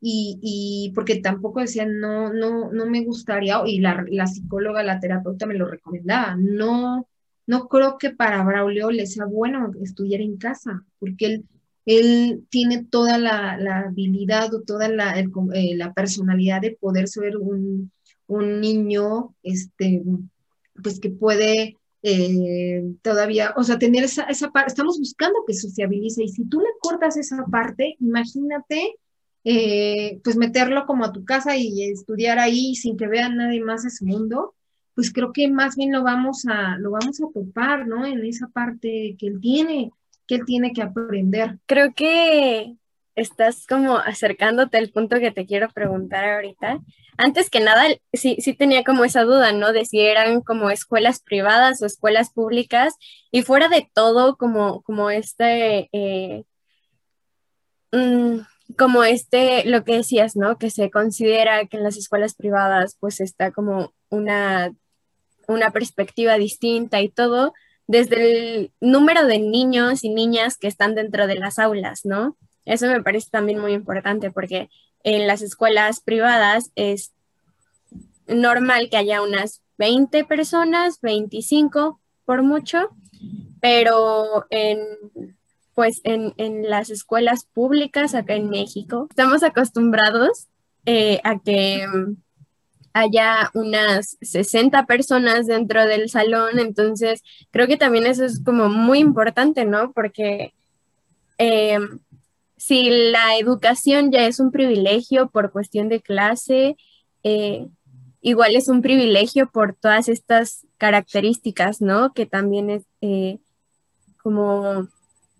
[0.00, 5.00] Y, y porque tampoco decía, no, no, no me gustaría, y la, la psicóloga, la
[5.00, 7.08] terapeuta me lo recomendaba, no,
[7.48, 11.44] no creo que para Braulio le sea bueno estudiar en casa, porque él
[11.84, 17.90] él tiene toda la, habilidad o toda eh, la, personalidad de poder ser un,
[18.28, 20.02] niño, este,
[20.82, 26.28] pues que puede eh, todavía, o sea, tener esa, parte, estamos buscando que sociabilice y
[26.28, 28.96] si tú le cortas esa parte, imagínate,
[29.44, 33.84] eh, pues meterlo como a tu casa y estudiar ahí sin que vea nadie más
[33.84, 34.54] ese mundo,
[34.94, 38.06] pues creo que más bien lo vamos a, lo vamos a topar, ¿no?
[38.06, 39.90] En esa parte que él tiene
[40.26, 41.58] que él tiene que aprender.
[41.66, 42.76] Creo que
[43.14, 46.80] estás como acercándote al punto que te quiero preguntar ahorita.
[47.18, 49.72] Antes que nada, sí, sí tenía como esa duda, ¿no?
[49.72, 52.94] De si eran como escuelas privadas o escuelas públicas
[53.30, 56.44] y fuera de todo como, como este, eh,
[57.92, 58.38] mm,
[58.78, 60.56] como este, lo que decías, ¿no?
[60.56, 64.72] Que se considera que en las escuelas privadas pues está como una,
[65.48, 67.52] una perspectiva distinta y todo
[67.92, 72.38] desde el número de niños y niñas que están dentro de las aulas, ¿no?
[72.64, 74.70] Eso me parece también muy importante porque
[75.04, 77.12] en las escuelas privadas es
[78.26, 82.88] normal que haya unas 20 personas, 25 por mucho,
[83.60, 84.78] pero en,
[85.74, 86.32] pues en,
[86.70, 90.48] las escuelas públicas acá en México estamos acostumbrados
[90.86, 91.86] eh, a que
[92.92, 98.98] haya unas 60 personas dentro del salón, entonces creo que también eso es como muy
[98.98, 99.92] importante, ¿no?
[99.92, 100.52] Porque
[101.38, 101.78] eh,
[102.56, 106.76] si la educación ya es un privilegio por cuestión de clase,
[107.24, 107.66] eh,
[108.20, 112.12] igual es un privilegio por todas estas características, ¿no?
[112.12, 113.38] Que también es eh,
[114.22, 114.88] como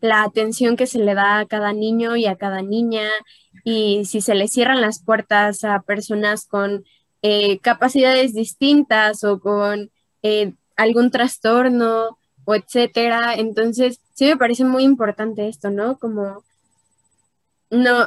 [0.01, 3.09] la atención que se le da a cada niño y a cada niña,
[3.63, 6.85] y si se le cierran las puertas a personas con
[7.23, 9.91] eh, capacidades distintas o con
[10.23, 13.35] eh, algún trastorno o etcétera.
[13.35, 15.99] Entonces, sí me parece muy importante esto, ¿no?
[15.99, 16.45] Como
[17.71, 18.07] no,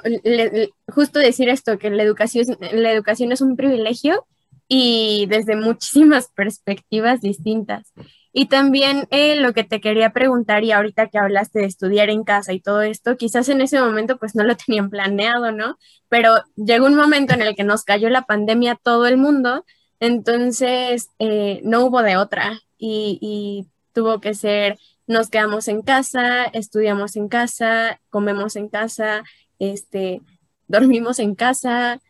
[0.93, 4.25] justo decir esto, que la educación, la educación es un privilegio
[4.67, 7.91] y desde muchísimas perspectivas distintas.
[8.37, 12.25] Y también eh, lo que te quería preguntar, y ahorita que hablaste de estudiar en
[12.25, 15.77] casa y todo esto, quizás en ese momento pues no lo tenían planeado, ¿no?
[16.09, 19.63] Pero llegó un momento en el que nos cayó la pandemia a todo el mundo,
[20.01, 24.77] entonces eh, no hubo de otra y, tuvo que ser,
[25.07, 29.23] nos quedamos en casa, estudiamos en casa, comemos en casa,
[29.59, 30.21] este,
[30.67, 32.01] dormimos en casa,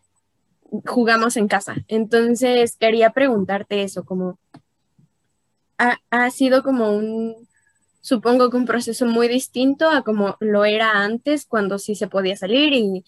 [0.87, 1.75] jugamos en casa.
[1.87, 4.39] Entonces quería preguntarte eso, como
[5.77, 7.47] ha, sido como un,
[8.01, 12.35] supongo que un proceso muy distinto a como lo era antes, cuando sí se podía
[12.35, 13.03] salir y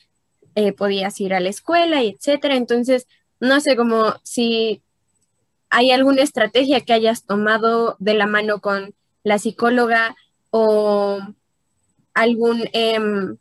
[0.56, 2.56] eh, podías ir a la escuela y etcétera.
[2.56, 3.08] Entonces,
[3.40, 4.82] no sé como si
[5.70, 8.94] hay alguna estrategia que hayas tomado de la mano con
[9.24, 10.16] la psicóloga
[10.50, 11.20] o
[12.14, 13.38] algún, em,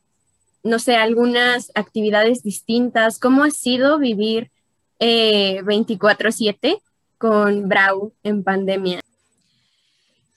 [0.62, 3.18] no sé, algunas actividades distintas.
[3.18, 4.50] ¿Cómo ha sido vivir
[4.98, 6.82] 24/7 eh,
[7.18, 9.00] con Brau en pandemia?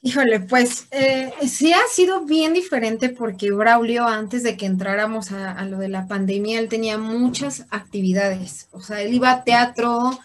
[0.02, 5.62] Híjole, pues eh, sí ha sido bien diferente porque Braulio, antes de que entráramos a,
[5.66, 8.70] lo de la pandemia, él tenía muchas actividades.
[8.72, 10.18] O sea, él iba a teatro,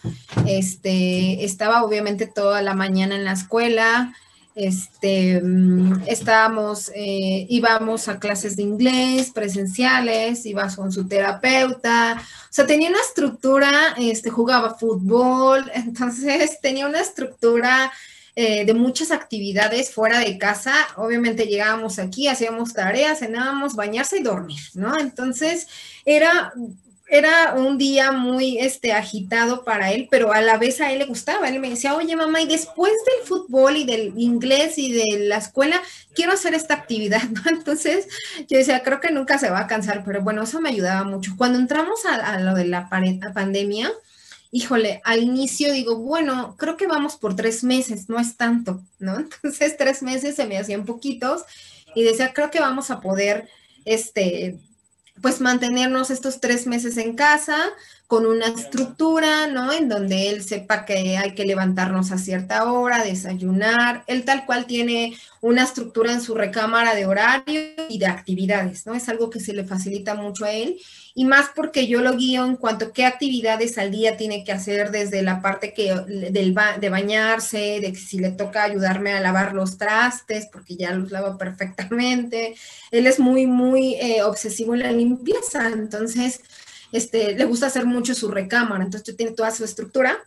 [0.47, 4.15] este, estaba obviamente toda la mañana en la escuela,
[4.55, 12.53] este, mm, estábamos, eh, íbamos a clases de inglés presenciales, iba con su terapeuta, o
[12.53, 17.91] sea, tenía una estructura, este, jugaba fútbol, entonces tenía una estructura
[18.35, 20.73] eh, de muchas actividades fuera de casa.
[20.97, 24.99] Obviamente llegábamos aquí, hacíamos tareas, cenábamos, bañarse y dormir, ¿no?
[24.99, 25.67] Entonces
[26.05, 26.53] era
[27.07, 31.05] era un día muy este, agitado para él, pero a la vez a él le
[31.05, 31.47] gustaba.
[31.49, 35.37] Él me decía, oye mamá, y después del fútbol y del inglés y de la
[35.37, 35.79] escuela,
[36.13, 37.41] quiero hacer esta actividad, ¿no?
[37.47, 38.07] Entonces
[38.47, 41.33] yo decía, creo que nunca se va a cansar, pero bueno, eso me ayudaba mucho.
[41.37, 43.91] Cuando entramos a, lo de la pandemia,
[44.55, 49.19] híjole, al inicio digo, bueno, creo que vamos por tres meses, no es tanto, ¿no?
[49.43, 51.43] Entonces tres meses se me hacían poquitos
[51.93, 53.49] y decía, creo que vamos a poder,
[53.83, 54.57] este,
[55.21, 57.57] pues mantenernos estos tres meses en casa
[58.07, 59.71] con una estructura, ¿no?
[59.73, 64.03] En donde él sepa que hay que levantarnos a cierta hora, desayunar.
[64.07, 68.93] Él tal cual tiene una estructura en su recámara de horario y de actividades, ¿no?
[68.93, 70.77] Es algo que se le facilita mucho a él
[71.17, 74.51] y más porque yo lo guío en cuanto a qué actividades al día tiene que
[74.51, 79.53] hacer desde la parte que, del de bañarse, de si le toca ayudarme a lavar
[79.53, 82.55] los trastes, porque ya los lava perfectamente.
[82.91, 86.41] Él es muy, muy eh, obsesivo en la limpieza, entonces
[86.95, 90.17] este, le gusta hacer mucho su recámara, entonces tiene toda su estructura.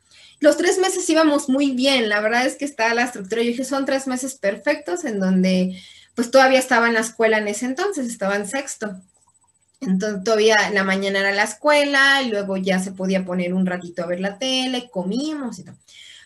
[0.41, 3.65] Los tres meses íbamos muy bien, la verdad es que está la estructura, yo dije,
[3.65, 5.81] son tres meses perfectos en donde
[6.15, 9.01] pues todavía estaba en la escuela en ese entonces, estaba en sexto.
[9.81, 13.67] Entonces todavía en la mañana era la escuela y luego ya se podía poner un
[13.67, 15.77] ratito a ver la tele, comíamos y todo.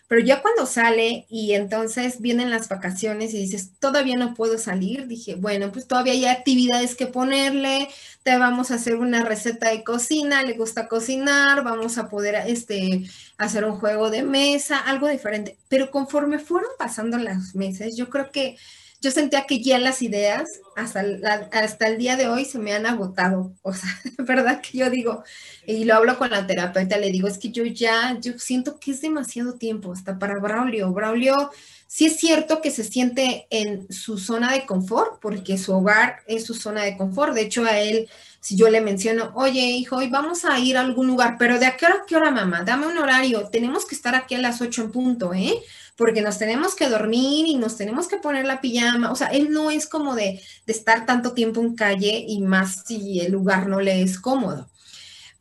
[0.07, 5.07] Pero ya cuando sale y entonces vienen las vacaciones y dices, todavía no puedo salir,
[5.07, 7.87] dije, bueno, pues todavía hay actividades que ponerle,
[8.21, 13.03] te vamos a hacer una receta de cocina, le gusta cocinar, vamos a poder este,
[13.37, 15.57] hacer un juego de mesa, algo diferente.
[15.67, 18.57] Pero conforme fueron pasando las meses, yo creo que
[19.03, 21.03] yo sentía que ya las ideas hasta,
[21.51, 23.53] hasta el día de hoy se me han agotado.
[23.61, 25.25] O sea, verdad que yo digo,
[25.67, 28.91] y lo hablo con la terapeuta, le digo, es que yo ya, yo siento que
[28.91, 30.93] es demasiado tiempo hasta para Braulio.
[30.93, 31.51] Braulio,
[31.85, 36.45] sí es cierto que se siente en su zona de confort, porque su hogar es
[36.45, 37.33] su zona de confort.
[37.33, 38.07] De hecho, a él,
[38.39, 41.65] si yo le menciono, oye, hijo, hoy vamos a ir a algún lugar, pero ¿de
[41.65, 42.63] a qué hora, qué hora, mamá?
[42.63, 45.61] Dame un horario, tenemos que estar aquí a las 8 en punto, ¿eh?
[45.95, 49.11] Porque nos tenemos que dormir y nos tenemos que poner la pijama.
[49.11, 53.19] O sea, él no es como de, estar tanto tiempo en calle y más si
[53.19, 54.69] el lugar no le es cómodo.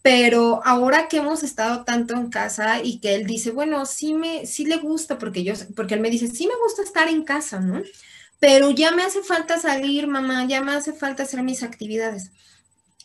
[0.03, 4.47] Pero ahora que hemos estado tanto en casa y que él dice, bueno, sí me,
[4.47, 7.61] sí le gusta, porque yo, porque él me dice, sí me gusta estar en casa,
[7.61, 7.83] ¿no?
[8.41, 12.33] Pero ya me hace falta salir, mamá, ya me hace falta hacer mis actividades.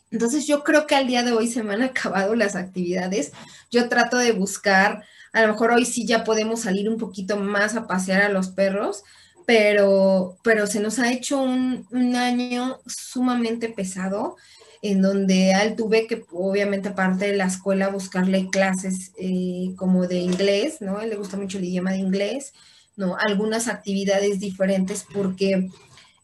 [0.09, 3.31] Entonces yo creo que al día de hoy se me han acabado las actividades.
[3.71, 5.03] Yo trato de buscar
[5.33, 8.49] a lo mejor hoy sí ya podemos salir un poquito más a pasear a los
[8.49, 9.03] perros,
[9.45, 14.35] pero, pero se nos ha hecho un, año sumamente pesado
[14.81, 20.17] en donde él tuve que, obviamente, aparte de la escuela, buscarle clases eh, como de
[20.17, 20.99] inglés, ¿no?
[20.99, 22.53] Él le gusta mucho el idioma de inglés,
[22.95, 23.15] ¿no?
[23.17, 25.69] Algunas actividades diferentes porque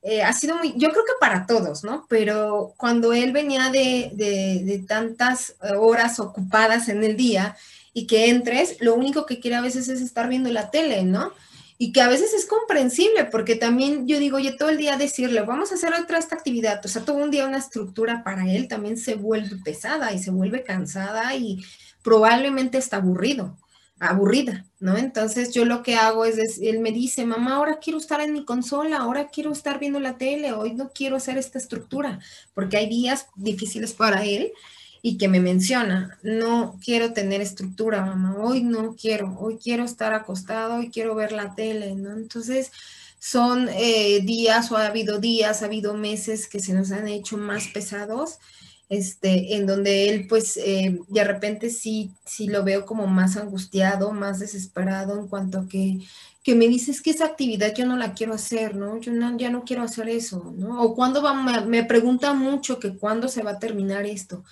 [0.04, 2.06] eh, ha sido muy, yo creo que para todos, ¿no?
[2.10, 7.56] Pero cuando él venía de, de tantas horas ocupadas en el día,
[7.94, 11.32] y que entres, lo único que quiere a veces es estar viendo la tele, ¿no?
[11.78, 15.42] Y que a veces es comprensible, porque también yo digo, oye, todo el día decirle,
[15.42, 18.68] vamos a hacer otra esta actividad, o sea, todo un día una estructura para él
[18.68, 21.64] también se vuelve pesada y se vuelve cansada y
[22.04, 23.58] probablemente está aburrido,
[24.00, 24.98] aburrida, ¿no?
[24.98, 28.44] Entonces yo lo que hago es, él me dice, mamá, ahora quiero estar en mi
[28.46, 32.20] consola, ahora quiero estar viendo la tele, hoy no quiero hacer esta estructura,
[32.54, 34.52] porque hay días difíciles para él
[35.06, 40.14] y que me menciona, no quiero tener estructura, mamá, hoy no quiero, hoy quiero estar
[40.14, 42.14] acostado, hoy quiero ver la tele, ¿no?
[42.14, 42.72] Entonces,
[43.20, 47.36] son eh, días o ha habido días, ha habido meses que se nos han hecho
[47.36, 48.40] más pesados,
[48.88, 54.14] este, en donde él, pues, eh, de repente sí, sí lo veo como más angustiado,
[54.14, 56.00] más desesperado en cuanto a que,
[56.44, 59.02] que me dices que esa actividad yo no la quiero hacer, ¿no?
[59.02, 60.82] Yo no, ya no quiero hacer eso, ¿no?
[60.82, 64.46] O cuando va, me, me pregunta mucho que cuándo se va a terminar esto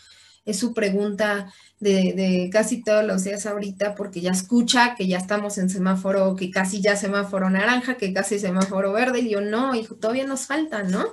[0.46, 5.18] es su pregunta de, de, casi todos los días ahorita, porque ya escucha que ya
[5.18, 9.76] estamos en semáforo, que casi ya semáforo naranja, que casi semáforo verde, y yo no,
[9.76, 11.06] hijo, todavía nos falta, ¿no?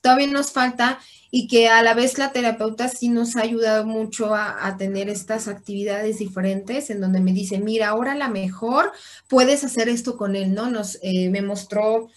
[0.00, 0.98] Todavía nos falta
[1.34, 5.48] y que a la vez la terapeuta sí nos ha ayudado mucho a, tener estas
[5.48, 8.92] actividades diferentes en donde me dice, mira, ahora la mejor
[9.28, 10.70] puedes hacer esto con él, ¿no?
[10.70, 12.10] Nos, eh, me mostró,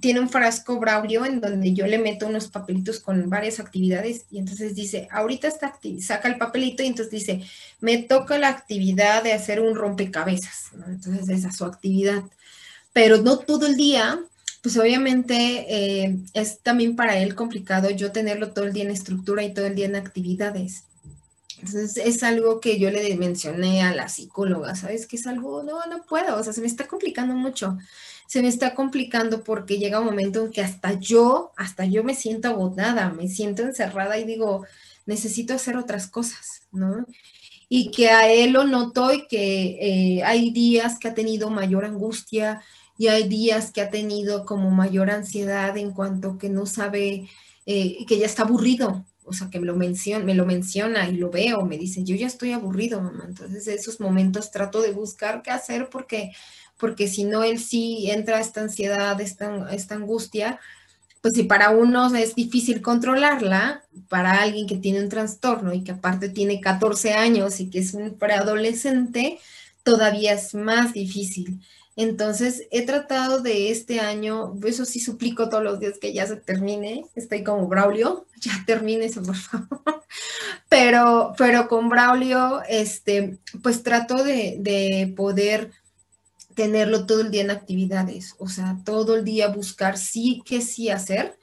[0.00, 4.40] tiene un frasco Braulio en donde yo le meto unos papelitos con varias actividades y
[4.40, 7.42] entonces dice, ahorita está saca el papelito y entonces dice,
[7.78, 10.86] me toca la actividad de hacer un rompecabezas, ¿no?
[10.86, 12.24] Entonces esa es su actividad,
[12.92, 14.18] pero no todo el día
[14.66, 19.44] pues obviamente eh, es también para él complicado yo tenerlo todo el día en estructura
[19.44, 20.82] y todo el día en actividades.
[21.60, 25.06] Entonces es algo que yo le mencioné a la psicóloga, ¿sabes?
[25.06, 27.78] Que es algo, no, no puedo, o sea, se me está complicando mucho.
[28.26, 32.16] Se me está complicando porque llega un momento en que hasta yo, hasta yo me
[32.16, 34.66] siento agotada, me siento encerrada y digo,
[35.06, 37.06] necesito hacer otras cosas, ¿no?
[37.68, 39.78] Y que a él lo noto y que
[40.18, 42.64] eh, hay días que ha tenido mayor angustia,
[42.98, 47.28] y hay días que ha tenido como mayor ansiedad en cuanto que no sabe,
[47.66, 51.16] eh, que ya está aburrido, o sea, que me lo, menciona, me lo menciona y
[51.16, 53.24] lo veo, me dice, yo ya estoy aburrido, mamá.
[53.26, 56.32] Entonces, esos momentos trato de buscar qué hacer porque,
[56.78, 60.60] porque si no, él sí entra esta ansiedad, esta, esta angustia,
[61.22, 65.90] pues si para uno es difícil controlarla, para alguien que tiene un trastorno y que
[65.92, 69.40] aparte tiene 14 años y que es un preadolescente,
[69.82, 71.60] todavía es más difícil.
[71.96, 76.36] Entonces, he tratado de este año, eso sí suplico todos los días que ya se
[76.36, 80.04] termine, estoy como Braulio, ya termine eso, por favor.
[80.68, 85.70] Pero, pero con Braulio, este, pues trato de, de poder
[86.54, 90.90] tenerlo todo el día en actividades, o sea, todo el día buscar sí que sí
[90.90, 91.38] hacer,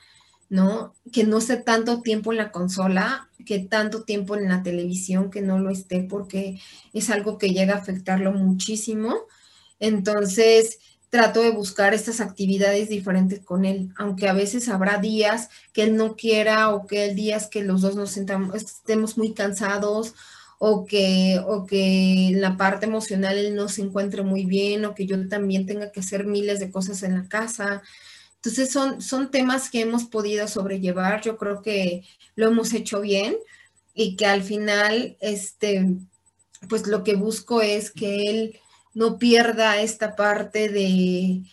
[0.50, 0.94] ¿no?
[1.12, 5.42] Que no esté tanto tiempo en la consola, que tanto tiempo en la televisión, que
[5.42, 6.60] no lo esté, porque
[6.94, 9.16] es algo que llega a afectarlo muchísimo
[9.84, 10.80] entonces,
[11.10, 15.98] trato de buscar estas actividades diferentes con él, aunque a veces habrá días que él
[15.98, 20.16] no quiera o que el días que los dos nos sentamos, estemos muy cansados
[20.58, 25.06] o que, o que la parte emocional él no se encuentre muy bien o que
[25.06, 27.84] yo también tenga que hacer miles de cosas en la casa.
[28.36, 32.06] Entonces son, son temas que hemos podido sobrellevar, yo creo que
[32.36, 33.36] lo hemos hecho bien
[33.94, 35.98] y que al final, este,
[36.70, 38.60] pues lo que busco es que él
[38.94, 41.44] no pierda esta parte de,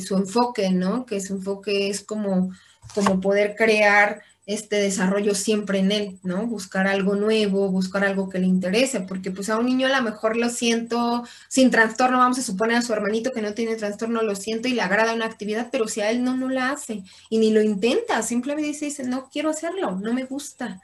[0.00, 1.06] su enfoque, ¿no?
[1.06, 2.52] Que su enfoque es como,
[2.94, 6.46] como poder crear este desarrollo siempre en él, ¿no?
[6.46, 10.02] Buscar algo nuevo, buscar algo que le interese, porque pues a un niño a lo
[10.02, 14.22] mejor lo siento sin trastorno, vamos a suponer a su hermanito que no tiene trastorno,
[14.22, 17.02] lo siento y le agrada una actividad, pero si a él no, no la hace
[17.28, 20.80] y ni lo intenta, simplemente dice, dice, no quiero hacerlo, no me gusta.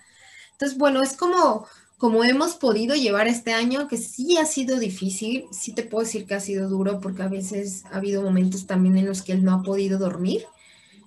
[0.52, 1.68] Entonces, bueno, es como,
[2.02, 6.26] como hemos podido llevar este año, que sí ha sido difícil, sí te puedo decir
[6.26, 9.44] que ha sido duro porque a veces ha habido momentos también en los que él
[9.44, 10.44] no ha podido dormir,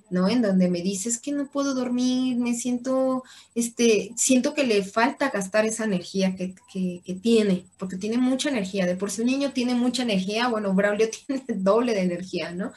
[0.09, 0.29] ¿no?
[0.29, 3.25] En donde me dices que no puedo dormir, me siento,
[3.55, 6.55] este, siento que le falta gastar esa energía que,
[7.21, 8.85] tiene, porque tiene mucha energía.
[8.85, 12.71] De por si un niño tiene mucha energía, bueno, Braulio tiene doble de energía, ¿no?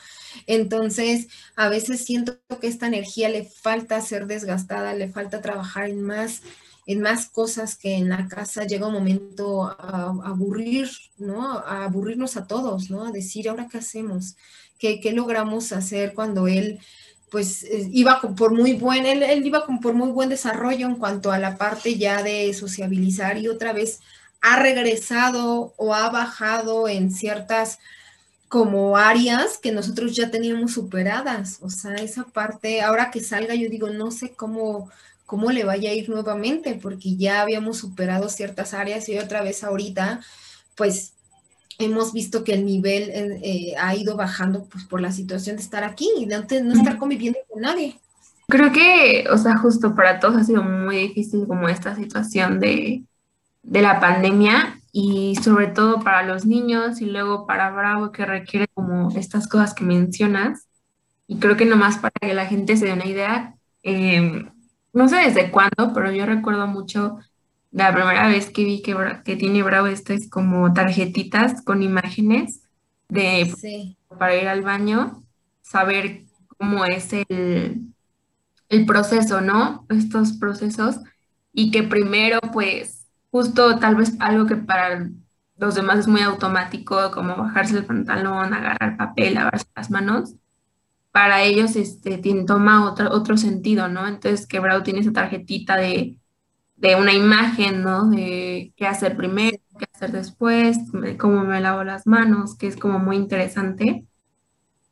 [0.48, 6.02] Entonces, a veces siento que esta energía le falta ser desgastada, le falta trabajar en
[6.02, 6.42] más
[6.88, 11.58] en más cosas que en la casa llega un momento a, aburrir, ¿no?
[11.58, 13.04] A aburrirnos a todos, ¿no?
[13.04, 14.36] A decir, ¿ahora qué hacemos?
[14.78, 16.80] ¿Qué, qué logramos hacer cuando él,
[17.30, 21.30] pues, eh, iba por muy buen, él, él iba por muy buen desarrollo en cuanto
[21.30, 24.00] a la parte ya de sociabilizar y otra vez
[24.40, 27.80] ha regresado o ha bajado en ciertas
[28.48, 31.58] como áreas que nosotros ya teníamos superadas.
[31.60, 34.90] O sea, esa parte, ahora que salga, yo digo, no sé cómo,
[35.28, 39.62] cómo le vaya a ir nuevamente, porque ya habíamos superado ciertas áreas y otra vez
[39.62, 40.20] ahorita,
[40.74, 41.12] pues
[41.78, 45.84] hemos visto que el nivel eh, ha ido bajando pues, por la situación de estar
[45.84, 48.00] aquí y de no estar conviviendo con nadie.
[48.48, 53.02] Creo que, o sea, justo para todos ha sido muy difícil como esta situación de,
[53.62, 58.66] de la pandemia y sobre todo para los niños y luego para Bravo que requiere
[58.72, 60.66] como estas cosas que mencionas.
[61.26, 64.48] Y creo que nomás para que la gente se dé una idea, eh,
[64.92, 67.18] no sé desde cuándo, pero yo recuerdo mucho
[67.70, 72.62] la primera vez que vi que, que tiene Bravo estas como tarjetitas con imágenes
[73.08, 73.52] de
[74.18, 75.22] para ir al baño,
[75.62, 76.24] saber
[76.56, 77.92] cómo es el,
[78.68, 79.86] el proceso, ¿no?
[79.88, 80.96] Estos procesos
[81.52, 85.10] y que primero pues justo tal vez algo que para
[85.56, 90.34] los demás es muy automático, como bajarse el pantalón, agarrar papel, lavarse las manos,
[91.12, 94.06] para ellos este, toma otro, otro sentido, ¿no?
[94.06, 96.18] Entonces, que tiene esa tarjetita de,
[96.76, 98.08] de una imagen, ¿no?
[98.08, 100.78] De qué hacer primero, qué hacer después,
[101.18, 104.06] cómo me lavo las manos, que es como muy interesante.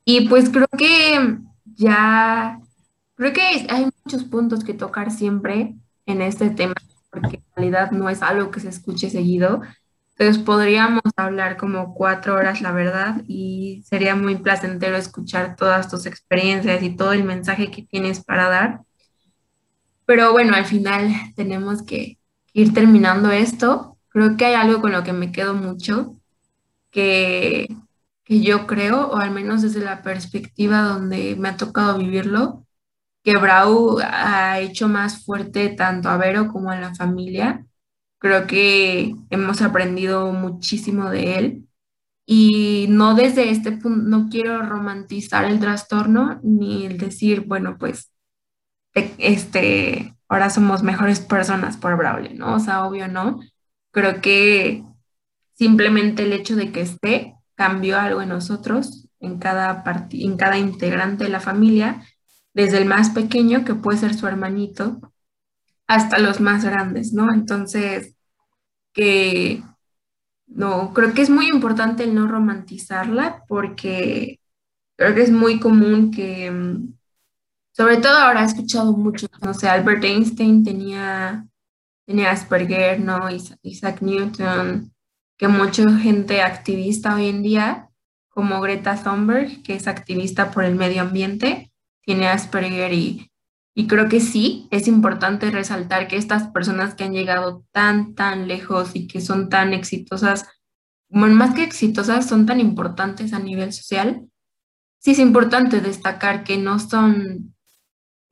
[0.05, 1.37] Y pues creo que
[1.75, 2.59] ya,
[3.15, 6.75] creo que hay muchos puntos que tocar siempre en este tema,
[7.11, 9.61] porque en realidad no es algo que se escuche seguido.
[10.17, 16.07] Entonces podríamos hablar como cuatro horas, la verdad, y sería muy placentero escuchar todas tus
[16.07, 18.81] experiencias y todo el mensaje que tienes para dar.
[20.05, 22.17] Pero bueno, al final tenemos que
[22.53, 23.97] ir terminando esto.
[24.09, 26.15] Creo que hay algo con lo que me quedo mucho,
[26.91, 27.67] que,
[28.23, 32.65] que yo creo, o al menos desde la perspectiva donde me ha tocado vivirlo,
[33.23, 37.65] que Brau ha hecho más fuerte tanto a Vero como a la familia.
[38.19, 41.67] Creo que hemos aprendido muchísimo de él
[42.25, 48.11] y no desde este punto, no quiero romantizar el trastorno ni el decir, bueno, pues
[48.93, 52.55] este, ahora somos mejores personas por Braulio, ¿no?
[52.55, 53.39] O sea, obvio no.
[53.91, 54.83] Creo que
[55.53, 61.23] simplemente el hecho de que esté cambió algo en nosotros, en cada, en cada integrante
[61.23, 62.03] de la familia,
[62.53, 65.13] desde el más pequeño, que puede ser su hermanito,
[65.87, 67.33] hasta los más grandes, ¿no?
[67.33, 68.15] Entonces,
[68.93, 69.63] que
[70.47, 74.39] no, creo que es muy importante el no romantizarla porque
[74.97, 76.93] creo que es muy común que mm,
[77.77, 81.47] sobre todo ahora he escuchado mucho, no sé, Albert Einstein tenía,
[82.07, 83.19] tenía Asperger, ¿no?
[83.61, 84.91] Isaac Newton,
[85.37, 87.89] que mucha gente activista hoy en día,
[88.29, 91.71] como Greta Thunberg, que es activista por el medio ambiente,
[92.01, 93.31] tiene Asperger y,
[93.79, 98.47] y creo que sí, es importante resaltar que estas personas que han llegado tan, tan
[98.47, 100.47] lejos y que son tan exitosas,
[101.09, 104.27] más que exitosas, son tan importantes a nivel social,
[104.97, 107.53] sí es importante destacar que no son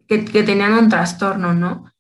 [0.08, 1.94] que, tenían un trastorno, ¿no?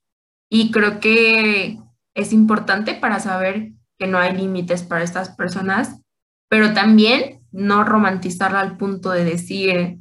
[0.49, 1.77] Y creo que
[2.15, 6.01] es importante para saber que no hay límites para estas personas,
[6.49, 9.99] pero también no romantizarla al punto de decir,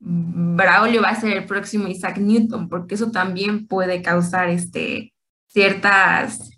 [0.00, 5.12] Braulio va a ser el próximo Isaac Newton, porque eso también puede causar este,
[5.48, 6.50] ciertas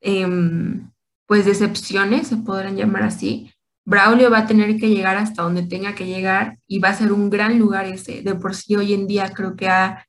[0.00, 0.90] em,
[1.26, 3.52] pues decepciones, se podrán llamar así.
[3.84, 7.12] Braulio va a tener que llegar hasta donde tenga que llegar y va a ser
[7.12, 8.22] un gran lugar ese.
[8.22, 10.06] De por sí hoy en día creo que ha,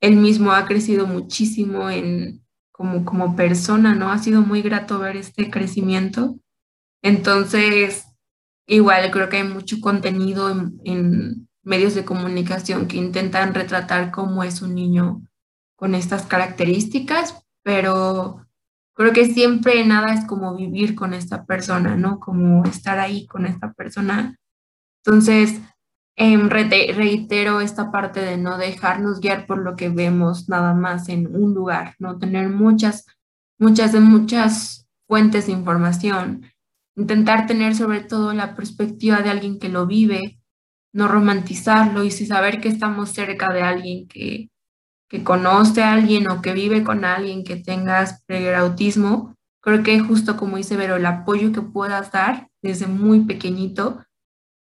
[0.00, 4.12] él mismo ha crecido muchísimo en, como, como persona, ¿no?
[4.12, 6.38] Ha sido muy grato ver este crecimiento.
[7.02, 8.06] Entonces,
[8.66, 14.44] igual creo que hay mucho contenido en, en medios de comunicación que intentan retratar cómo
[14.44, 15.22] es un niño
[15.74, 18.46] con estas características, pero
[18.94, 22.20] creo que siempre nada es como vivir con esta persona, ¿no?
[22.20, 24.36] Como estar ahí con esta persona.
[25.04, 25.60] Entonces,
[26.16, 31.34] em, reitero esta parte de no dejarnos guiar por lo que vemos nada más en
[31.34, 33.04] un lugar, no tener muchas,
[33.58, 36.46] muchas, muchas fuentes de información.
[36.96, 40.38] Intentar tener sobre todo la perspectiva de alguien que lo vive,
[40.96, 44.48] no romantizarlo y si saber que estamos cerca de alguien que,
[45.10, 48.24] que conoce a alguien o que vive con alguien que tengas
[48.56, 54.02] autismo, creo que justo como dice Vero, el apoyo que puedas dar desde muy pequeñito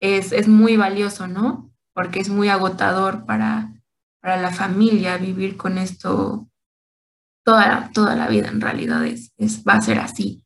[0.01, 1.71] es, es muy valioso, ¿no?
[1.95, 3.73] Porque es muy agotador para,
[4.21, 6.49] para la familia vivir con esto
[7.45, 10.43] toda, toda la vida, en realidad es, es, va a ser así.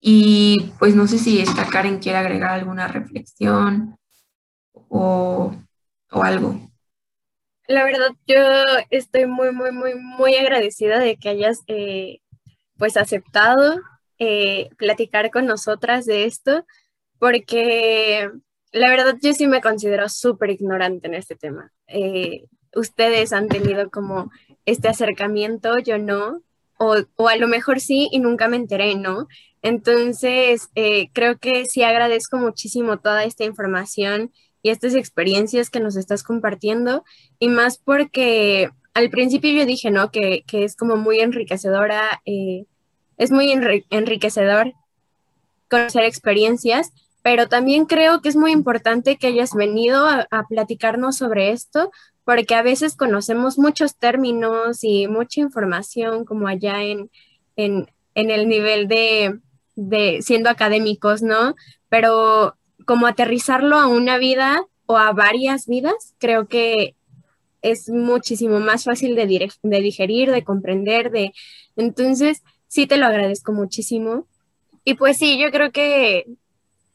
[0.00, 3.96] Y pues no sé si esta Karen quiere agregar alguna reflexión
[4.94, 5.52] o,
[6.12, 6.54] o algo.
[7.66, 8.36] La verdad, yo
[8.90, 12.20] estoy muy, muy, muy, muy agradecida de que hayas eh,
[12.76, 13.80] pues aceptado
[14.18, 16.64] eh, platicar con nosotras de esto,
[17.18, 18.30] porque
[18.70, 21.72] la verdad yo sí me considero súper ignorante en este tema.
[21.88, 22.44] Eh,
[22.74, 24.30] ustedes han tenido como
[24.66, 26.42] este acercamiento, yo no,
[26.78, 29.26] o, o, a lo mejor sí y nunca me enteré, ¿no?
[29.62, 30.68] Entonces,
[31.14, 34.30] creo que sí agradezco muchísimo toda esta información
[34.64, 37.04] y estas experiencias que nos estás compartiendo,
[37.38, 40.10] y más porque al principio yo dije, ¿no?
[40.10, 42.64] Que, es como muy enriquecedora, eh,
[43.18, 43.52] es muy
[43.90, 44.72] enriquecedor
[45.68, 51.50] conocer experiencias, pero también creo que es muy importante que hayas venido a, platicarnos sobre
[51.50, 51.90] esto,
[52.24, 57.10] porque a veces conocemos muchos términos y mucha información como allá en,
[57.56, 59.40] en, el nivel de,
[59.76, 61.54] de siendo académicos, ¿no?
[61.90, 66.94] Pero como aterrizarlo a una vida o a varias vidas, creo que
[67.62, 71.32] es muchísimo más fácil de, de digerir, de comprender, de...
[71.76, 74.26] Entonces, sí te lo agradezco muchísimo.
[74.84, 76.26] Y pues sí, yo creo que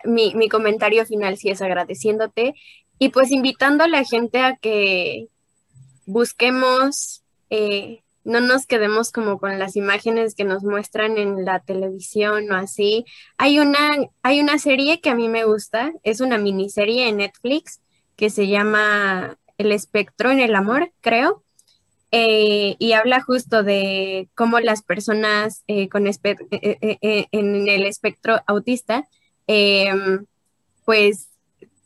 [0.04, 2.54] mi, mi comentario final sí es agradeciéndote
[3.00, 5.28] y pues invitando a la gente a que
[6.06, 12.52] busquemos eh, no nos quedemos como con las imágenes que nos muestran en la televisión
[12.52, 13.06] o así.
[13.38, 17.82] Hay una, hay una serie que a mí me gusta, es una miniserie en Netflix
[18.16, 21.44] que se llama El espectro en el amor, creo.
[22.12, 29.08] Eh, y habla justo de cómo las personas eh, con eh, en el espectro autista,
[29.46, 30.26] em,
[30.86, 31.30] pues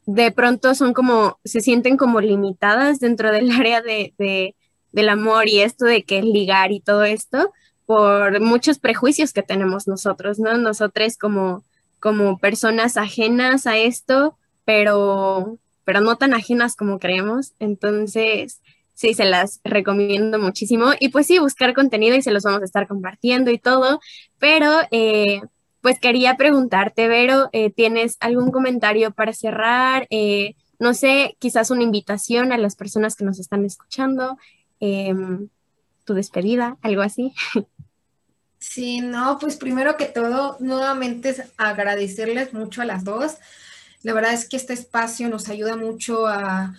[0.06, 4.56] de pronto son como, se sienten como limitadas dentro del área de,
[4.94, 7.52] del amor y esto de que ligar y todo esto
[7.86, 10.58] por muchos prejuicios que tenemos nosotros, ¿no?
[10.58, 11.64] Nosotros como,
[12.00, 17.54] como personas ajenas a esto, pero, pero no tan ajenas como creemos.
[17.60, 18.62] Entonces,
[18.94, 20.92] sí, se las recomiendo muchísimo.
[21.00, 24.00] Y pues sí, buscar contenido y se los vamos a estar compartiendo y todo.
[24.40, 25.42] Pero, eh,
[25.82, 30.08] pues quería preguntarte, Vero, eh, ¿tienes algún comentario para cerrar?
[30.10, 34.38] Eh, no sé, quizás una invitación a las personas que nos están escuchando.
[34.80, 35.50] Em,
[36.04, 37.34] tu despedida, algo así.
[38.60, 43.34] Sí, no, pues primero que todo, nuevamente es agradecerles mucho a las dos.
[44.04, 46.74] La verdad es que este espacio nos ayuda mucho a,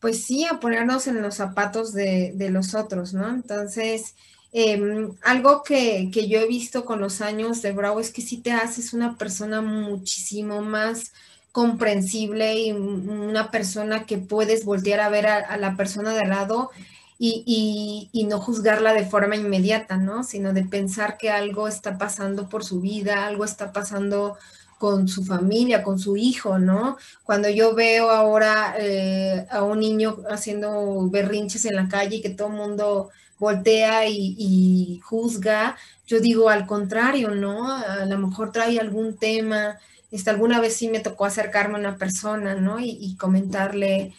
[0.00, 3.28] pues sí, a ponernos en los zapatos de, los otros, ¿no?
[3.28, 4.14] Entonces,
[4.52, 8.38] em, algo que, que, yo he visto con los años de Bravo es que sí
[8.38, 11.12] te haces una persona muchísimo más
[11.50, 16.28] comprensible y una persona que puedes voltear a ver a, a la persona de al
[16.28, 16.70] lado
[17.18, 20.22] y, y, no juzgarla de forma inmediata, ¿no?
[20.22, 24.36] Sino de pensar que algo está pasando por su vida, algo está pasando
[24.78, 26.98] con su familia, con su hijo, ¿no?
[27.24, 32.30] Cuando yo veo ahora eh, a un niño haciendo berrinches en la calle y que
[32.30, 35.76] todo mundo voltea y, juzga,
[36.06, 37.70] yo digo al contrario, ¿no?
[37.72, 39.78] A lo mejor trae algún tema,
[40.10, 42.78] este, alguna vez sí me tocó acercarme a una persona, ¿no?
[42.80, 44.14] Y comentarle,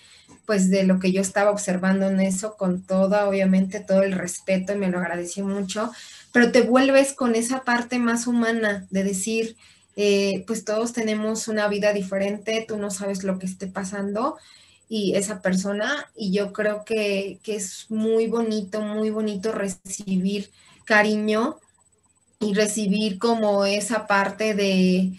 [0.48, 4.72] pues de lo que yo estaba observando en eso, con todo, obviamente, todo el respeto
[4.72, 5.91] y me lo agradeció mucho,
[6.32, 9.57] pero te vuelves con esa parte más humana de decir,
[9.98, 14.38] eh, pues todos tenemos una vida diferente, tú no sabes lo que esté pasando
[14.88, 20.49] y esa persona, y yo creo que, es muy bonito, muy bonito recibir
[20.86, 21.60] cariño
[22.40, 25.11] y recibir como esa parte de,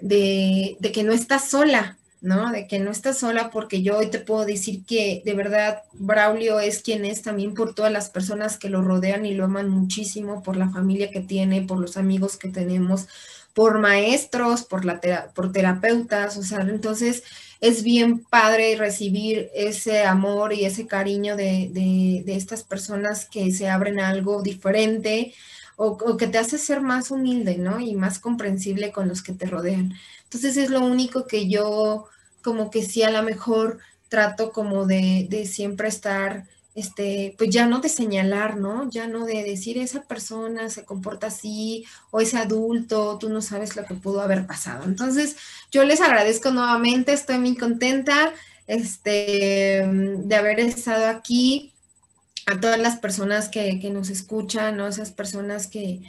[0.00, 2.50] de, de que no estás sola, ¿no?
[2.50, 6.60] De que no estás sola porque yo hoy te puedo decir que de verdad Braulio
[6.60, 10.42] es quien es también por todas las personas que lo rodean y lo aman muchísimo,
[10.42, 13.08] por la familia que tiene, por los amigos que tenemos,
[13.54, 15.00] por maestros, por, la
[15.34, 17.22] por terapeutas, o sea, entonces
[17.60, 23.68] es bien padre recibir ese amor y ese cariño de, de, estas personas que se
[23.68, 25.34] abren a algo diferente
[25.76, 27.80] o, o que te hace ser más humilde, ¿no?
[27.80, 29.94] Y más comprensible con los que te rodean.
[30.26, 32.06] Entonces es lo único que yo
[32.42, 33.78] como que sí a lo mejor
[34.08, 38.88] trato como de, de siempre estar, este, pues ya no de señalar, ¿no?
[38.90, 43.76] Ya no de decir esa persona se comporta así o ese adulto, tú no sabes
[43.76, 44.84] lo que pudo haber pasado.
[44.84, 45.36] Entonces
[45.72, 48.32] yo les agradezco nuevamente, estoy muy contenta
[48.66, 51.72] este, de haber estado aquí
[52.46, 54.86] a todas las personas que, que nos escuchan, ¿no?
[54.86, 56.02] Esas personas que,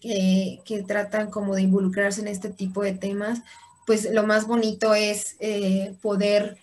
[0.00, 3.42] que, que, tratan como de involucrarse en este tipo de temas,
[3.86, 6.58] pues lo más bonito es eh, poder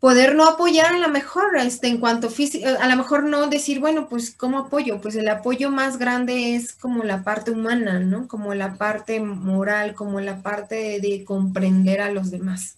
[0.00, 3.80] poder no apoyar a lo mejor este, en cuanto físico, a lo mejor no decir,
[3.80, 5.00] bueno, pues ¿cómo apoyo?
[5.00, 8.28] Pues el apoyo más grande es como la parte humana, ¿no?
[8.28, 12.76] Como la parte moral, como la parte de, comprender a los demás.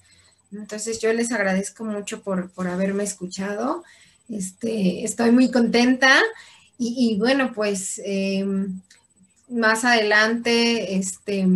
[0.52, 3.84] Entonces yo les agradezco mucho por, por haberme escuchado.
[4.28, 6.12] Este, estoy muy contenta
[6.78, 8.80] y, bueno, pues em,
[9.48, 11.46] más adelante, este,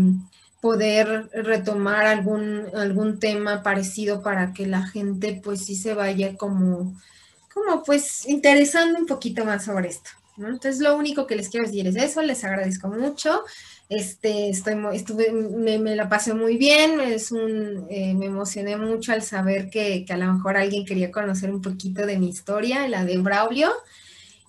[0.63, 6.97] poder retomar algún, algún tema parecido para que la gente pues sí se vaya como,
[7.53, 10.11] como pues interesando un poquito más sobre esto.
[10.39, 13.43] Entonces lo único que les quiero decir es eso, les agradezco mucho.
[13.89, 19.23] Este, estoy, estuve, me, la pasé muy bien, es un, eh, me emocioné mucho al
[19.23, 23.05] saber que, que, a lo mejor alguien quería conocer un poquito de mi historia, la
[23.05, 23.73] de Braulio.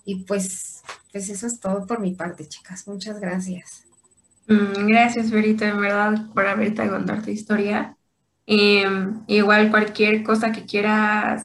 [0.04, 2.86] Y pues, pues eso es todo por mi parte, chicas.
[2.86, 3.83] Muchas gracias.
[4.46, 7.96] Mm, gracias, Verita, en verdad, por haberte a tu historia.
[8.46, 11.44] Em, igual cualquier cosa que quieras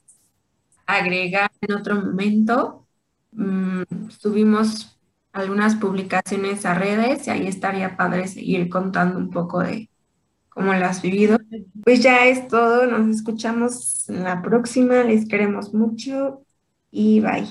[0.86, 2.86] agregar en otro momento,
[3.32, 4.98] mm, subimos
[5.32, 9.90] algunas publicaciones a redes y ahí estaría padre seguir contando un poco de
[10.50, 11.38] cómo lo has vivido.
[11.84, 16.44] Pues ya es todo, nos escuchamos en la próxima, les queremos mucho
[16.92, 17.46] y bye.